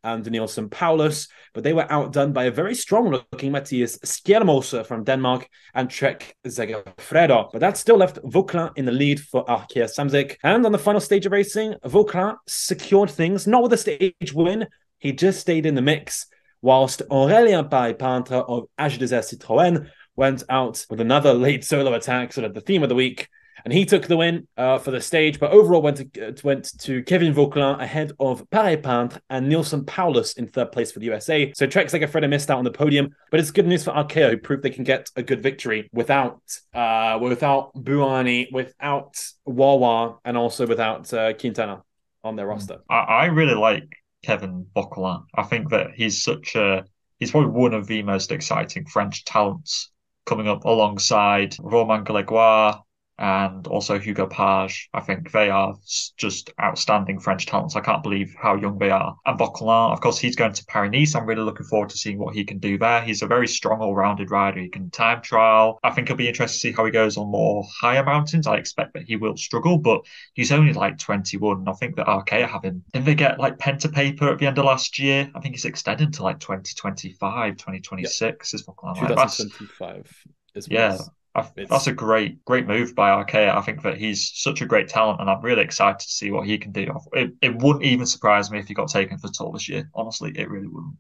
[0.03, 5.03] and Neilson Powless, but they were outdone by a very strong looking Matthias Skjelmose from
[5.03, 7.49] Denmark and Trek Segafredo.
[7.51, 10.37] But that still left Vauquelin in the lead for Arkea Samsic.
[10.43, 14.67] And on the final stage of racing, Vauquelin secured things, not with a stage win,
[14.99, 16.27] he just stayed in the mix,
[16.61, 22.53] whilst Aurélien Paré-Peintre of AG2R Citroën went out with another late solo attack, sort of
[22.53, 23.27] the theme of the week
[23.63, 26.77] and he took the win uh, for the stage, but overall went to uh, went
[26.79, 31.51] to Kevin Vauquelin ahead of Paré-Peintre and Neilson Powless in third place for the USA.
[31.53, 34.37] So Trek Segafredo missed out on the podium, but it's good news for Arkea, who
[34.37, 36.41] proved they can get a good victory without
[36.73, 41.83] uh, without Bouhanni, without Wawa, and also without uh, Quintana
[42.23, 42.79] on their roster.
[42.89, 43.87] I, I really like
[44.23, 45.23] Kevin Vauquelin.
[45.35, 46.85] I think that he's such a
[47.19, 49.91] he's probably one of the most exciting French talents
[50.25, 52.81] coming up alongside Romain Grégoire
[53.19, 54.89] and also Hugo Page.
[54.93, 55.75] I think they are
[56.17, 57.75] just outstanding French talents.
[57.75, 59.15] I can't believe how young they are.
[59.25, 61.15] And Vauquelin, of course, he's going to Paris Nice.
[61.15, 63.01] I'm really looking forward to seeing what he can do there.
[63.01, 64.59] He's a very strong, all rounded rider.
[64.59, 65.79] He can time trial.
[65.83, 68.47] I think it'll be interesting to see how he goes on more higher mountains.
[68.47, 70.01] I expect that he will struggle, but
[70.33, 71.59] he's only like 21.
[71.59, 72.83] And I think that Arkea have him.
[72.93, 75.29] Didn't they get like pen to paper at the end of last year?
[75.35, 78.59] I think he's extended to like 2025, 2026 yep.
[78.59, 79.07] is Vauquelin.
[79.07, 80.25] 2025.
[80.55, 80.97] is yeah,
[81.35, 83.55] I, that's a great, great move by Arkea.
[83.55, 86.45] I think that he's such a great talent, and I'm really excited to see what
[86.45, 86.95] he can do.
[87.13, 89.89] It, it wouldn't even surprise me if he got taken for tour this year.
[89.95, 90.95] Honestly, it really wouldn't.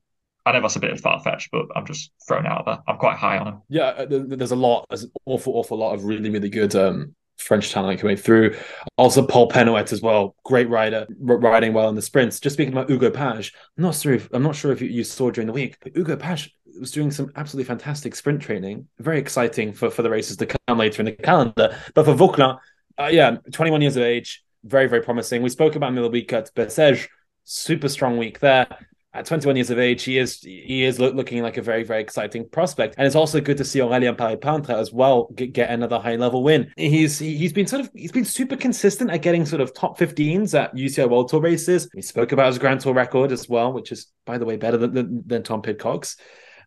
[0.45, 2.79] I know that's a bit of far fetched, but I'm just thrown out there.
[2.87, 3.61] I'm quite high on him.
[3.69, 7.15] Yeah, uh, there's a lot, there's an awful, awful lot of really, really good um,
[7.37, 8.55] French talent coming through.
[8.97, 12.39] Also, Paul Penhoët as well, great rider, riding well in the sprints.
[12.39, 15.03] Just speaking about Hugo Page, I'm not sure if I'm not sure if you, you
[15.03, 18.87] saw during the week, but Hugo Page was doing some absolutely fantastic sprint training.
[18.99, 21.77] Very exciting for, for the races to come later in the calendar.
[21.93, 22.57] But for Vauquelin,
[22.97, 25.41] uh, yeah, 21 years of age, very, very promising.
[25.41, 27.07] We spoke about at Bessèges,
[27.43, 28.67] super strong week there.
[29.15, 32.01] At 21 years of age, he is he is look, looking like a very very
[32.01, 35.99] exciting prospect, and it's also good to see Aurélien Paré-Peintre as well get, get another
[35.99, 36.71] high level win.
[36.77, 40.59] He's he's been sort of he's been super consistent at getting sort of top 15s
[40.59, 41.87] at UCI World Tour races.
[41.93, 44.77] We spoke about his Grand Tour record as well, which is by the way better
[44.77, 46.17] than than, than Tom Pidcock's.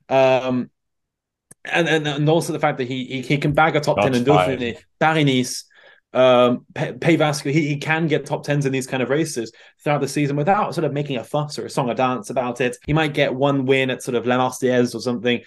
[0.08, 0.70] Um,
[1.64, 4.10] and, and and also the fact that he he, he can bag a top That's
[4.10, 5.64] 10 in Dauphiné, Paris Nice,
[6.16, 9.52] um, Pays Basque, he, he can get top 10s in these kind of races
[9.84, 12.60] throughout the season without sort of making a fuss or a song or dance about
[12.62, 12.78] it.
[12.86, 15.42] He might get one win at sort of La Marseillaise or something,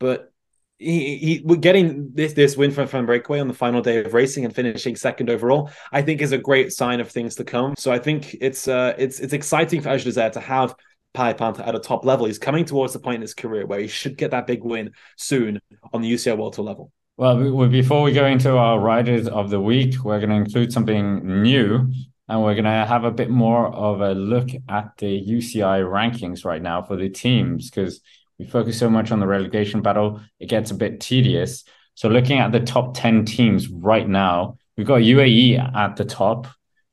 [0.00, 0.32] but
[0.78, 4.46] he, he getting this this win from, from breakaway on the final day of racing
[4.46, 7.74] and finishing second overall, I think is a great sign of things to come.
[7.76, 10.74] So I think it's uh it's it's exciting for Age to have
[11.14, 12.26] Paré-Peintre at a top level.
[12.26, 14.90] He's coming towards the point in his career where he should get that big win
[15.16, 15.60] soon
[15.92, 16.90] on the UCI World Tour level.
[17.16, 21.42] Well, before we go into our riders of the week, we're going to include something
[21.42, 21.92] new
[22.28, 26.44] and we're going to have a bit more of a look at the UCI rankings
[26.44, 28.00] right now for the teams because
[28.40, 31.62] we focus so much on the relegation battle, it gets a bit tedious.
[31.94, 36.48] So, looking at the top 10 teams right now, we've got UAE at the top,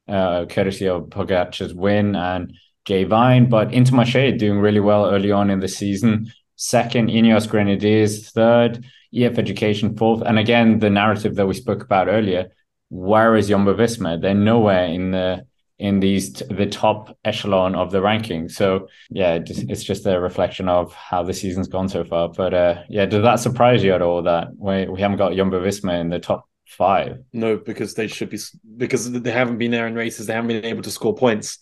[0.08, 2.54] uh, courtesy of Pogacar's win and
[2.86, 6.32] Jay Vine, but Intermarché doing really well early on in the season.
[6.62, 8.86] Second, Ineos Grenadiers, third,
[9.16, 10.22] EF Education, fourth.
[10.22, 12.52] And again, the narrative that we spoke about earlier,
[12.90, 14.22] where is Jumbo Visma?
[14.22, 15.48] They're nowhere in the
[15.80, 18.48] in these the top echelon of the ranking.
[18.48, 22.30] So yeah, it's just a reflection of how the season's gone so far.
[22.30, 25.66] But uh, yeah, does that surprise you at all that we, we haven't got Jumbo
[25.66, 27.24] Visma in the top five?
[27.34, 28.38] No, because they should be
[28.78, 30.28] because they haven't been there in races.
[30.28, 31.58] They haven't been able to score points.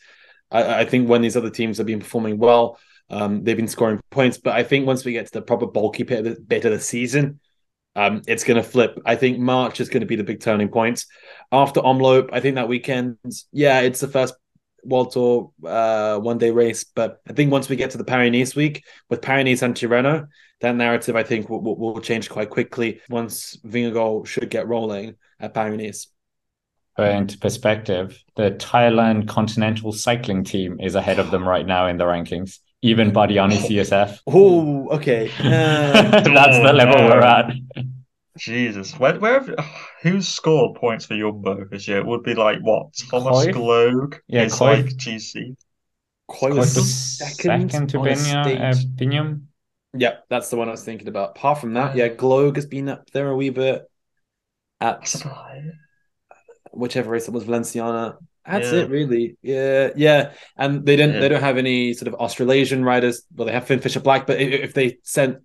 [0.51, 2.77] I, I think when these other teams have been performing well,
[3.09, 4.37] um, they've been scoring points.
[4.37, 6.71] But I think once we get to the proper bulky bit of the, bit of
[6.71, 7.39] the season,
[7.95, 8.99] um, it's going to flip.
[9.05, 11.05] I think March is going to be the big turning point.
[11.51, 13.17] After Omloop, I think that weekend,
[13.51, 14.35] yeah, it's the first
[14.83, 16.83] World Tour uh, one day race.
[16.83, 20.27] But I think once we get to the Paris week with Paris and Tirreno,
[20.61, 25.53] that narrative I think will, will, change quite quickly once Vingegaard should get rolling at
[25.53, 26.07] Paris
[27.17, 32.03] into perspective, the Thailand Continental Cycling Team is ahead of them right now in the
[32.03, 32.59] rankings.
[32.81, 34.19] Even Bardiani CSF.
[34.27, 35.31] Oh, okay.
[35.39, 36.21] Uh...
[36.21, 37.53] That's the level we're at.
[38.37, 39.69] Jesus, where, where have,
[40.01, 41.97] who's scored points for Jumbo this year?
[41.97, 43.53] It would be like what Thomas Kooij?
[43.53, 44.59] Gloag yeah, is Kooij.
[44.59, 45.57] like GC.
[46.31, 49.33] Kooij was second, second to Biniam.
[49.33, 49.39] Uh,
[49.93, 51.31] Yeah, that's the one I was thinking about.
[51.31, 53.83] Apart from that, yeah, Gloag has been up there a wee bit.
[54.79, 55.13] At
[56.71, 58.17] whichever race it was, Valenciana.
[58.49, 58.79] That's yeah.
[58.79, 59.37] it, really.
[59.41, 60.31] Yeah, yeah.
[60.57, 61.15] And they didn't.
[61.15, 61.19] Yeah.
[61.21, 63.23] They don't have any sort of Australasian riders.
[63.35, 65.39] Well, they have Finn Fisher Black, but if they sent,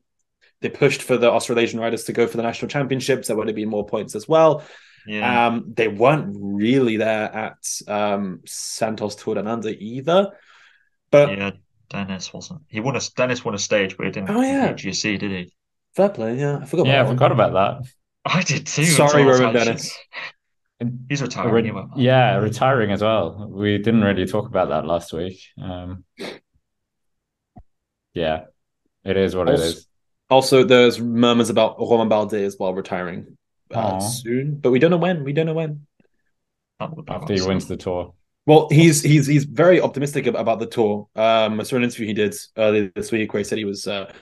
[0.61, 3.57] they pushed for the Australasian riders to go for the national championships, there would have
[3.57, 4.65] been more points as well.
[5.07, 5.49] Yeah.
[5.49, 10.31] Um, they weren't really there at um, Santos Tour Down Under either.
[11.11, 11.51] But yeah,
[11.91, 12.63] Dennis wasn't.
[12.69, 14.31] He won a Dennis won a stage, but he didn't.
[14.31, 15.53] Oh yeah, GC did he?
[15.95, 16.39] Fair play.
[16.39, 16.87] Yeah, I forgot.
[16.87, 17.89] Yeah, I forgot about that.
[18.25, 18.87] I did too.
[18.87, 19.97] Sorry, Rohan Dennis.
[21.09, 21.75] He's retiring.
[21.75, 23.49] Re- yeah, retiring as well.
[23.51, 25.41] We didn't really talk about that last week.
[25.61, 26.05] Um,
[28.15, 28.45] yeah,
[29.05, 29.87] it is what also, it is.
[30.31, 33.37] Also, there's murmurs about Romain Bardet as well retiring
[33.73, 35.25] uh, soon, but we don't know when.
[35.25, 35.87] We don't know when.
[36.81, 38.15] After he wins the tour.
[38.47, 41.09] Well, he's he's he's very optimistic about the tour.
[41.17, 43.87] Um, I saw an interview he did earlier this week where he said he was
[43.87, 44.13] uh,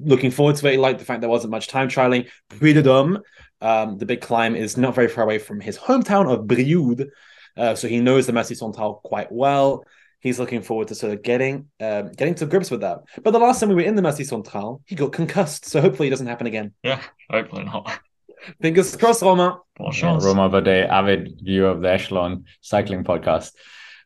[0.00, 0.72] looking forward to it.
[0.72, 2.28] He liked the fact there wasn't much time trialing.
[2.48, 3.20] Puy de Dôme,
[3.60, 7.08] um, the big climb is not very far away from his hometown of Brioude,
[7.56, 9.84] uh, so he knows the Massif Central quite well.
[10.20, 13.00] He's looking forward to sort of getting um, getting to grips with that.
[13.22, 16.08] But the last time we were in the Massif Central, he got concussed, so hopefully
[16.08, 16.72] it doesn't happen again.
[16.82, 17.00] Yeah,
[17.30, 18.00] hopefully not.
[18.60, 19.52] Fingers crossed, Romain.
[19.78, 23.52] Yeah, Romain Bardet, avid viewer of the Echelon Cycling Podcast.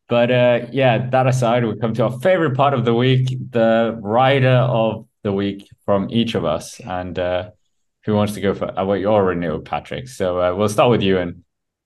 [0.09, 3.99] But uh, yeah, that aside, we come to our favorite part of the week, the
[4.01, 6.81] rider of the week from each of us.
[6.81, 7.51] And uh,
[8.05, 8.79] who wants to go for?
[8.79, 11.19] Uh, well, you already know Patrick, so uh, we'll start with you.
[11.19, 11.45] And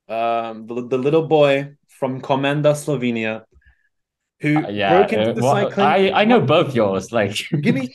[0.09, 3.45] um, the, the little boy from Komenda, Slovenia,
[4.41, 5.87] who uh, yeah, broke into the well, cycling.
[5.87, 7.13] I I know both yours.
[7.13, 7.95] Like, give me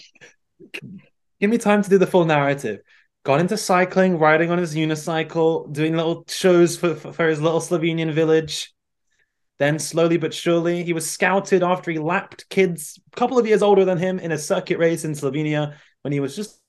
[1.40, 2.80] give me time to do the full narrative.
[3.26, 7.62] Got into cycling, riding on his unicycle, doing little shows for, for, for his little
[7.62, 8.74] Slovenian village.
[9.60, 13.62] Then, slowly but surely, he was scouted after he lapped kids a couple of years
[13.62, 16.60] older than him in a circuit race in Slovenia when he was just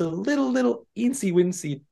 [0.00, 1.82] the little, little eensy wincy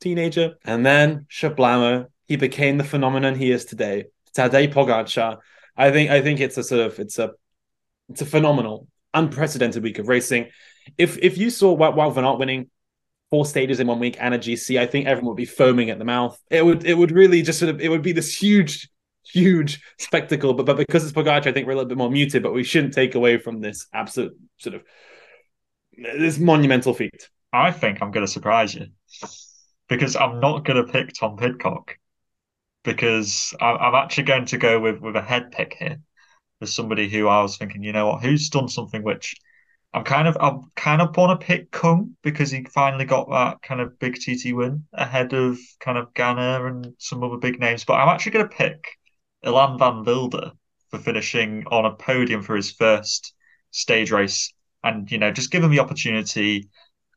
[0.00, 0.56] teenager.
[0.64, 4.06] And then, Shablamo, he became the phenomenon he is today.
[4.36, 5.38] Tadej Pogacar.
[5.76, 7.30] I think I think it's a sort of it's a
[8.08, 10.48] it's a phenomenal, unprecedented week of racing.
[10.98, 12.68] If if you saw Wout van Aert winning
[13.30, 16.00] four stages in one week and a GC, I think everyone would be foaming at
[16.00, 16.36] the mouth.
[16.50, 18.90] It would it would really just sort of it would be this huge
[19.24, 20.52] huge spectacle.
[20.52, 22.42] But but because it's Pogacar, I think we're a little bit more muted.
[22.42, 24.82] But we shouldn't take away from this absolute sort of
[25.96, 27.28] this monumental feat.
[27.52, 28.86] I think I'm going to surprise you
[29.88, 31.96] because I'm not going to pick Tom Pidcock
[32.82, 36.00] because I'm actually going to go with with a head pick here.
[36.58, 39.34] There's somebody who I was thinking, you know what, who's done something which
[39.94, 43.60] I'm kind of I'm kind of want to pick Kung because he finally got that
[43.62, 47.84] kind of big TT win ahead of kind of Ganna and some other big names.
[47.84, 48.96] But I'm actually going to pick
[49.44, 50.52] Ilan van Wilder
[50.90, 53.34] for finishing on a podium for his first
[53.70, 56.70] stage race, and you know just give him the opportunity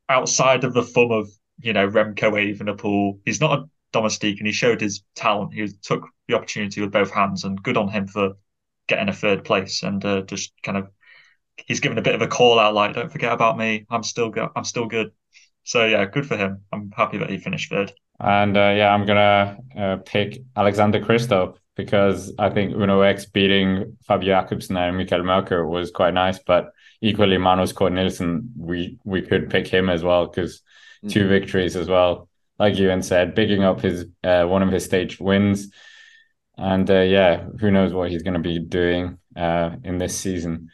[0.09, 1.29] outside of the fun of
[1.59, 3.19] you know Remco Evenepoel.
[3.25, 5.53] He's not a domestique, and he showed his talent.
[5.53, 8.33] He took the opportunity with both hands, and good on him for
[8.87, 10.89] getting a third place and uh, just kind of
[11.57, 14.29] he's given a bit of a call out like don't forget about me i'm still
[14.29, 15.11] good i'm still good
[15.63, 19.05] so yeah good for him i'm happy that he finished third and uh, yeah i'm
[19.05, 25.23] gonna uh, pick alexander kristoff because i think uno x beating fabio jakobsen and Mikkel
[25.23, 26.71] Mørkøv was quite nice but
[27.05, 31.09] equally Magnus Cort Nielsen we we could pick him as well because mm-hmm.
[31.09, 32.27] two victories as well
[32.57, 35.71] like Ewan said picking up his uh, one of his stage wins
[36.57, 40.69] and uh, yeah who knows what he's going to be doing uh, in this season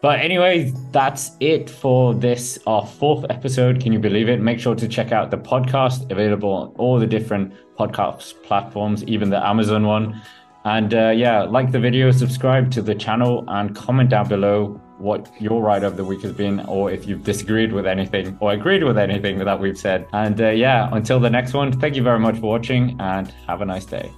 [0.00, 3.80] but anyway, that's it for this, our fourth episode.
[3.80, 4.40] Can you believe it?
[4.40, 9.28] Make sure to check out the podcast available on all the different podcast platforms, even
[9.28, 10.22] the Amazon one.
[10.64, 15.30] And uh, yeah, like the video, subscribe to the channel, and comment down below what
[15.40, 18.84] your ride of the week has been, or if you've disagreed with anything or agreed
[18.84, 20.06] with anything that we've said.
[20.12, 23.62] And uh, yeah, until the next one, thank you very much for watching and have
[23.62, 24.12] a nice day.